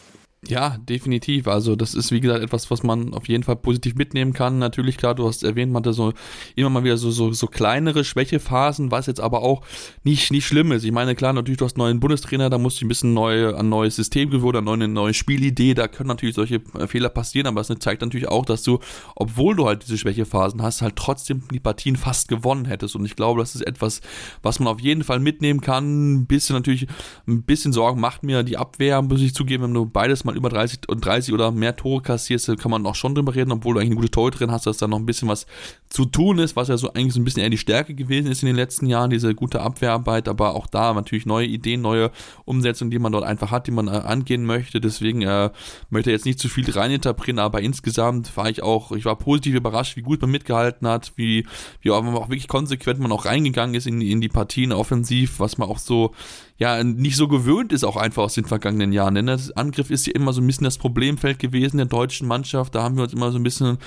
[0.49, 1.47] Ja, definitiv.
[1.47, 4.59] Also das ist wie gesagt etwas, was man auf jeden Fall positiv mitnehmen kann.
[4.59, 6.13] Natürlich, klar, du hast erwähnt, man hatte so
[6.55, 9.63] immer mal wieder so, so, so kleinere Schwächephasen, was jetzt aber auch
[10.03, 10.85] nicht, nicht schlimm ist.
[10.85, 13.53] Ich meine, klar, natürlich, du hast einen neuen Bundestrainer, da musst du ein bisschen neu,
[13.55, 17.09] ein neues System gewöhnen, eine neue, eine neue Spielidee, da können natürlich solche äh, Fehler
[17.09, 18.79] passieren, aber es zeigt natürlich auch, dass du,
[19.15, 22.95] obwohl du halt diese Schwächephasen hast, halt trotzdem die Partien fast gewonnen hättest.
[22.95, 23.99] Und ich glaube, das ist etwas,
[24.41, 26.13] was man auf jeden Fall mitnehmen kann.
[26.13, 26.87] Ein bisschen natürlich,
[27.27, 30.49] ein bisschen Sorgen macht mir die Abwehr, muss ich zugeben, wenn du beides mal über
[30.49, 33.79] 30 und 30 oder mehr Tore kassierst, kann man auch schon drüber reden, obwohl du
[33.79, 35.45] eigentlich eine gute Tore drin hast, dass da noch ein bisschen was
[35.89, 38.43] zu tun ist, was ja so eigentlich so ein bisschen eher die Stärke gewesen ist
[38.43, 42.11] in den letzten Jahren, diese gute Abwehrarbeit, aber auch da natürlich neue Ideen, neue
[42.45, 44.81] Umsetzungen, die man dort einfach hat, die man äh, angehen möchte.
[44.81, 45.49] Deswegen äh,
[45.89, 49.97] möchte jetzt nicht zu viel reininterpretieren, aber insgesamt war ich auch, ich war positiv überrascht,
[49.97, 51.47] wie gut man mitgehalten hat, wie,
[51.81, 55.57] wie auch, auch wirklich konsequent man auch reingegangen ist in, in die Partien offensiv, was
[55.57, 56.13] man auch so
[56.57, 59.15] ja nicht so gewöhnt ist, auch einfach aus den vergangenen Jahren.
[59.15, 62.73] Denn der Angriff ist ja immer so ein bisschen das Problemfeld gewesen der deutschen Mannschaft.
[62.73, 63.77] Da haben wir uns immer so ein bisschen,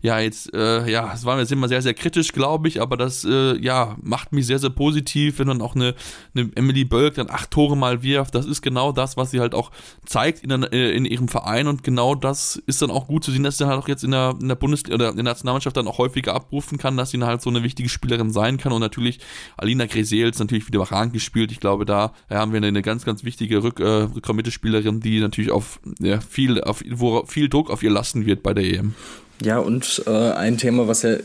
[0.00, 3.24] ja, jetzt, äh, ja, es war jetzt immer sehr, sehr kritisch, glaube ich, aber das,
[3.24, 5.94] äh, ja, macht mich sehr, sehr positiv, wenn dann auch eine,
[6.34, 8.34] eine Emily Bölk dann acht Tore mal wirft.
[8.34, 9.70] Das ist genau das, was sie halt auch
[10.06, 13.42] zeigt in, äh, in ihrem Verein und genau das ist dann auch gut zu sehen,
[13.42, 15.88] dass sie halt auch jetzt in der, in der Bundesliga oder in der Nationalmannschaft dann
[15.88, 18.80] auch häufiger abrufen kann, dass sie dann halt so eine wichtige Spielerin sein kann und
[18.80, 19.20] natürlich
[19.58, 21.52] Alina Gresels natürlich wieder überragend gespielt.
[21.52, 25.50] Ich glaube, da ja, haben wir eine ganz, ganz wichtige Rück, äh, Rückraum-Mittelspielerin, die natürlich
[25.50, 28.94] auf ja, viel, auf, wo viel Druck auf ihr lasten wird bei der EM.
[29.42, 31.16] Ja, und äh, ein Thema, was ja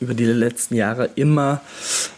[0.00, 1.60] über die letzten Jahre immer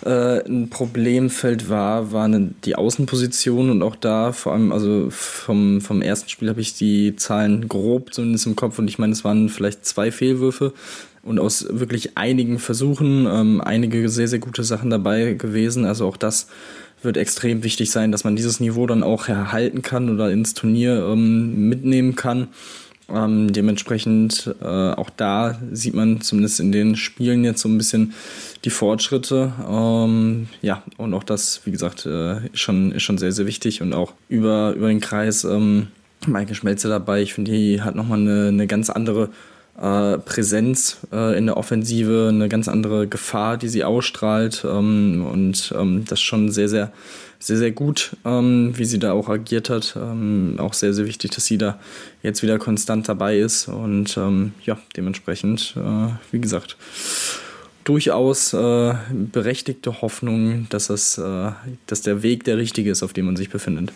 [0.04, 6.02] äh, ein Problemfeld war, waren die Außenpositionen und auch da vor allem, also vom, vom
[6.02, 9.48] ersten Spiel habe ich die Zahlen grob zumindest im Kopf und ich meine, es waren
[9.48, 10.72] vielleicht zwei Fehlwürfe
[11.22, 15.84] und aus wirklich einigen Versuchen ähm, einige sehr, sehr gute Sachen dabei gewesen.
[15.84, 16.48] Also auch das
[17.02, 21.06] wird extrem wichtig sein, dass man dieses Niveau dann auch erhalten kann oder ins Turnier
[21.10, 22.48] ähm, mitnehmen kann.
[23.12, 28.14] Ähm, dementsprechend äh, auch da sieht man zumindest in den Spielen jetzt so ein bisschen
[28.64, 29.52] die Fortschritte.
[29.68, 33.82] Ähm, ja, und auch das, wie gesagt, äh, ist, schon, ist schon sehr, sehr wichtig
[33.82, 35.88] und auch über, über den Kreis ähm,
[36.26, 37.22] Maike Schmelze dabei.
[37.22, 39.30] Ich finde, die hat nochmal eine, eine ganz andere
[39.80, 44.64] äh, Präsenz äh, in der Offensive, eine ganz andere Gefahr, die sie ausstrahlt.
[44.68, 46.92] Ähm, und ähm, das schon sehr, sehr,
[47.38, 49.96] sehr, sehr gut, ähm, wie sie da auch agiert hat.
[49.96, 51.78] Ähm, auch sehr, sehr wichtig, dass sie da
[52.22, 53.68] jetzt wieder konstant dabei ist.
[53.68, 56.76] Und ähm, ja, dementsprechend, äh, wie gesagt,
[57.84, 61.52] durchaus äh, berechtigte Hoffnung, dass, das, äh,
[61.86, 63.92] dass der Weg der richtige ist, auf dem man sich befindet.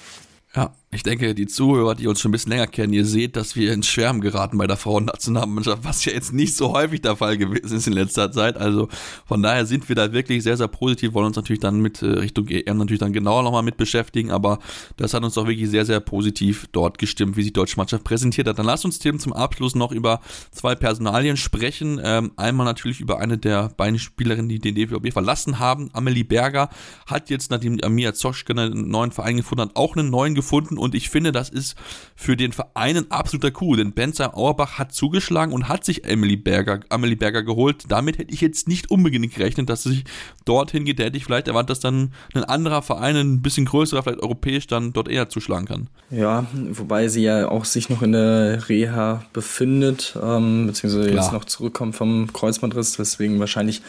[0.57, 3.57] Ja, ich denke, die Zuhörer, die uns schon ein bisschen länger kennen, ihr seht, dass
[3.57, 7.37] wir ins Schwärmen geraten bei der Frauennationalmannschaft, was ja jetzt nicht so häufig der Fall
[7.37, 8.57] gewesen ist in letzter Zeit.
[8.57, 8.89] Also
[9.27, 12.07] von daher sind wir da wirklich sehr, sehr positiv, wollen uns natürlich dann mit äh,
[12.07, 14.61] Richtung EM natürlich dann genauer nochmal mit beschäftigen, aber
[14.97, 18.05] das hat uns doch wirklich sehr, sehr positiv dort gestimmt, wie sich die deutsche Mannschaft
[18.05, 18.59] präsentiert hat.
[18.61, 20.21] Dann lasst uns Tim zum Abschluss noch über
[20.53, 22.01] zwei Personalien sprechen.
[22.05, 25.91] Ähm, einmal natürlich über eine der beiden Spielerinnen, die den DVB verlassen haben.
[25.93, 26.71] Amelie Berger
[27.07, 30.95] hat jetzt, nachdem Amia Zoschke einen neuen Verein gefunden hat, auch einen neuen gefunden und
[30.95, 31.77] ich finde, das ist
[32.15, 36.37] für den Verein ein absoluter Coup, denn Bensheim Auerbach hat zugeschlagen und hat sich Emily
[36.37, 37.85] Berger, Emily Berger geholt.
[37.89, 40.05] Damit hätte ich jetzt nicht unbedingt gerechnet, dass sie sich
[40.45, 40.99] dorthin geht.
[40.99, 44.67] Da hätte ich vielleicht erwartet, dass dann ein anderer Verein, ein bisschen größerer, vielleicht europäisch,
[44.67, 45.89] dann dort eher zuschlagen kann.
[46.11, 51.25] Ja, wobei sie ja auch sich noch in der Reha befindet, ähm, beziehungsweise Klar.
[51.25, 53.83] jetzt noch zurückkommt vom Kreuzbandriss, weswegen wahrscheinlich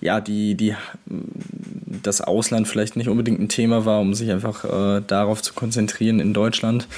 [0.00, 0.74] ja die, die
[2.02, 6.20] das Ausland vielleicht nicht unbedingt ein Thema war, um sich einfach äh, darauf zu konzentrieren
[6.24, 6.88] in Deutschland.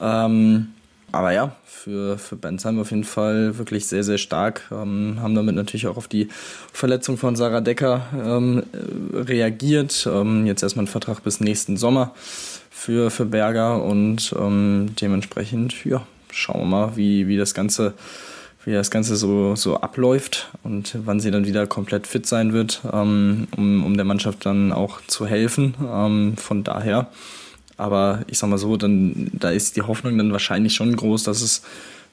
[0.00, 0.68] Ähm,
[1.12, 4.62] aber ja, für, für Bensheim auf jeden Fall wirklich sehr, sehr stark.
[4.72, 6.28] Ähm, haben damit natürlich auch auf die
[6.72, 8.62] Verletzung von Sarah Decker ähm,
[9.12, 10.08] reagiert.
[10.10, 12.12] Ähm, jetzt erstmal ein Vertrag bis nächsten Sommer
[12.70, 17.94] für, für Berger und ähm, dementsprechend, ja, schauen wir mal, wie, wie das Ganze
[18.64, 22.80] wie das Ganze so, so abläuft und wann sie dann wieder komplett fit sein wird,
[22.92, 25.74] ähm, um, um der Mannschaft dann auch zu helfen.
[25.86, 27.08] Ähm, von daher,
[27.76, 31.42] aber ich sag mal so, dann, da ist die Hoffnung dann wahrscheinlich schon groß, dass
[31.42, 31.62] es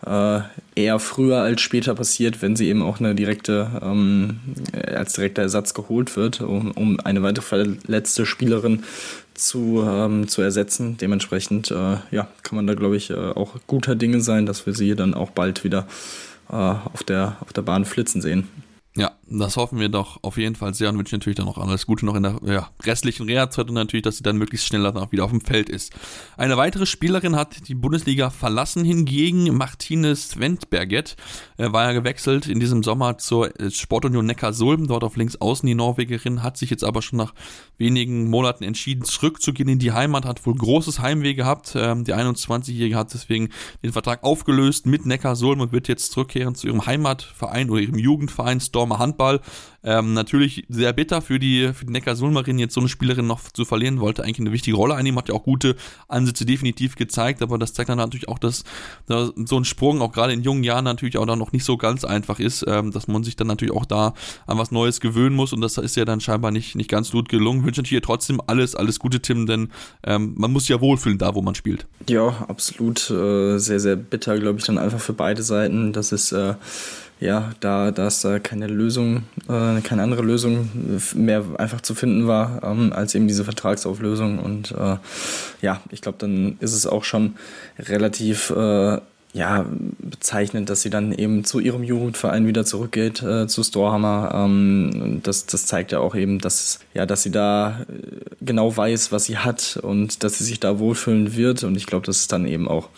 [0.06, 0.40] äh,
[0.76, 4.40] eher früher als später passiert, wenn sie eben auch eine direkte, ähm,
[4.74, 8.84] als direkter Ersatz geholt wird, um, um eine weitere verletzte Spielerin
[9.36, 10.98] zu, ähm, zu ersetzen.
[10.98, 14.74] Dementsprechend äh, ja, kann man da, glaube ich, äh, auch guter Dinge sein, dass wir
[14.74, 15.88] sie dann auch bald wieder
[16.50, 18.48] äh, auf, der, auf der Bahn flitzen sehen.
[18.98, 21.86] Ja, das hoffen wir doch auf jeden Fall sehr und wünschen natürlich dann noch alles
[21.86, 24.98] Gute noch in der ja, restlichen Reha-Zeit und natürlich, dass sie dann möglichst schnell dann
[24.98, 25.94] auch wieder auf dem Feld ist.
[26.36, 31.16] Eine weitere Spielerin hat die Bundesliga verlassen hingegen, Martinez Wendberget,
[31.56, 35.66] Er war ja gewechselt in diesem Sommer zur äh, Sportunion Neckarsulm, dort auf links außen
[35.66, 37.34] die Norwegerin, hat sich jetzt aber schon nach
[37.78, 41.78] wenigen Monaten entschieden, zurückzugehen in die Heimat, hat wohl großes Heimweh gehabt.
[41.78, 43.52] Ähm, die 21-Jährige hat deswegen
[43.84, 48.60] den Vertrag aufgelöst mit Neckarsulm und wird jetzt zurückkehren zu ihrem Heimatverein oder ihrem Jugendverein
[48.82, 49.40] Stormer Handball.
[49.84, 53.66] Ähm, natürlich sehr bitter für die, für die Neckar-Sulmarin, jetzt so eine Spielerin noch zu
[53.66, 55.76] verlieren, wollte eigentlich eine wichtige Rolle einnehmen, hat ja auch gute
[56.08, 58.64] Ansätze definitiv gezeigt, aber das zeigt dann natürlich auch, dass,
[59.08, 61.78] dass so ein Sprung auch gerade in jungen Jahren natürlich auch dann noch nicht so
[61.78, 64.14] ganz einfach ist, ähm, dass man sich dann natürlich auch da
[64.46, 67.28] an was Neues gewöhnen muss und das ist ja dann scheinbar nicht, nicht ganz gut
[67.28, 67.66] gelungen.
[67.66, 69.70] Wünsche natürlich trotzdem alles, alles Gute, Tim, denn
[70.04, 71.88] ähm, man muss sich ja wohlfühlen da, wo man spielt.
[72.08, 73.10] Ja, absolut.
[73.10, 75.92] Äh, sehr, sehr bitter, glaube ich, dann einfach für beide Seiten.
[75.92, 76.54] Das ist äh,
[77.22, 80.70] ja, da, da es da keine Lösung, äh, keine andere Lösung
[81.14, 84.40] mehr einfach zu finden war, ähm, als eben diese Vertragsauflösung.
[84.40, 84.98] Und äh,
[85.62, 87.36] ja, ich glaube, dann ist es auch schon
[87.78, 88.98] relativ äh,
[89.34, 89.66] ja,
[90.00, 94.32] bezeichnend, dass sie dann eben zu ihrem Jugendverein wieder zurückgeht, äh, zu Storhammer.
[94.34, 99.12] Ähm, das, das zeigt ja auch eben, dass, ja, dass sie da äh, genau weiß,
[99.12, 101.64] was sie hat und dass sie sich da wohlfühlen wird.
[101.64, 102.90] Und ich glaube, das ist dann eben auch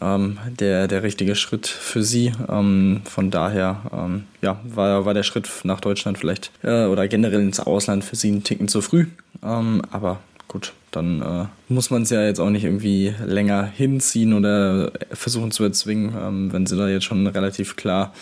[0.00, 2.32] ähm, der, der richtige Schritt für sie.
[2.48, 7.40] Ähm, von daher ähm, ja, war, war der Schritt nach Deutschland vielleicht äh, oder generell
[7.40, 9.06] ins Ausland für sie ein Ticken zu früh.
[9.42, 14.34] Ähm, aber gut, dann äh, muss man es ja jetzt auch nicht irgendwie länger hinziehen
[14.34, 18.12] oder versuchen zu erzwingen, ähm, wenn sie da jetzt schon relativ klar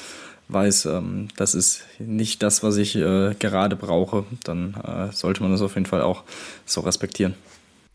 [0.49, 5.53] weiß, ähm, das ist nicht das, was ich äh, gerade brauche, dann äh, sollte man
[5.53, 6.25] das auf jeden Fall auch
[6.65, 7.35] so respektieren.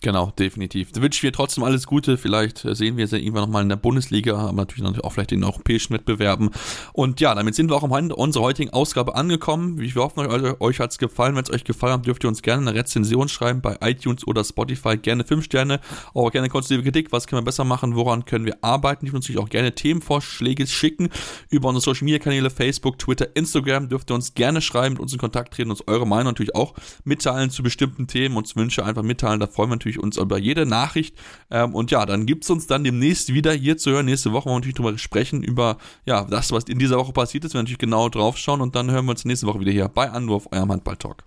[0.03, 0.91] Genau, definitiv.
[0.91, 2.17] Da wünsche ich mir trotzdem alles Gute.
[2.17, 5.45] Vielleicht äh, sehen wir sie irgendwann nochmal in der Bundesliga, aber natürlich auch vielleicht in
[5.45, 6.49] europäischen Wettbewerben.
[6.91, 9.79] Und ja, damit sind wir auch am Ende unserer heutigen Ausgabe angekommen.
[9.79, 11.37] Wir hoffen, euch, euch hat es gefallen.
[11.37, 14.43] Wenn es euch gefallen hat, dürft ihr uns gerne eine Rezension schreiben bei iTunes oder
[14.43, 14.97] Spotify.
[14.97, 15.79] Gerne 5 Sterne,
[16.13, 17.13] auch gerne konstruktive Kritik.
[17.13, 17.95] Was können wir besser machen?
[17.95, 19.05] Woran können wir arbeiten?
[19.05, 21.07] Ich würde uns natürlich auch gerne Themenvorschläge schicken
[21.49, 23.87] über unsere Social Media Kanäle, Facebook, Twitter, Instagram.
[23.87, 26.73] Dürft ihr uns gerne schreiben, mit uns in Kontakt treten, uns eure Meinung natürlich auch
[27.05, 29.39] mitteilen zu bestimmten Themen, uns Wünsche einfach mitteilen.
[29.39, 31.15] Da freuen wir natürlich natürlich uns über jede Nachricht.
[31.51, 34.05] Ähm, und ja, dann gibt es uns dann demnächst wieder hier zu hören.
[34.05, 37.45] Nächste Woche wollen wir natürlich darüber sprechen, über ja, das, was in dieser Woche passiert
[37.45, 37.53] ist.
[37.53, 40.09] Wir natürlich genau drauf schauen und dann hören wir uns nächste Woche wieder hier bei
[40.09, 41.23] Anruf, eurem Handball-Talk.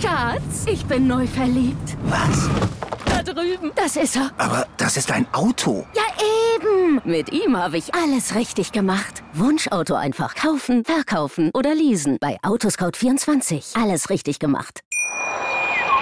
[0.00, 1.96] Schatz, ich bin neu verliebt.
[2.04, 2.50] Was?
[3.04, 3.70] Da drüben.
[3.76, 4.30] Das ist er.
[4.36, 5.86] Aber das ist ein Auto.
[5.94, 6.02] Ja,
[6.56, 7.00] eben.
[7.04, 9.22] Mit ihm habe ich alles richtig gemacht.
[9.32, 12.18] Wunschauto einfach kaufen, verkaufen oder leasen.
[12.20, 13.80] Bei Autoscout24.
[13.80, 14.82] Alles richtig gemacht.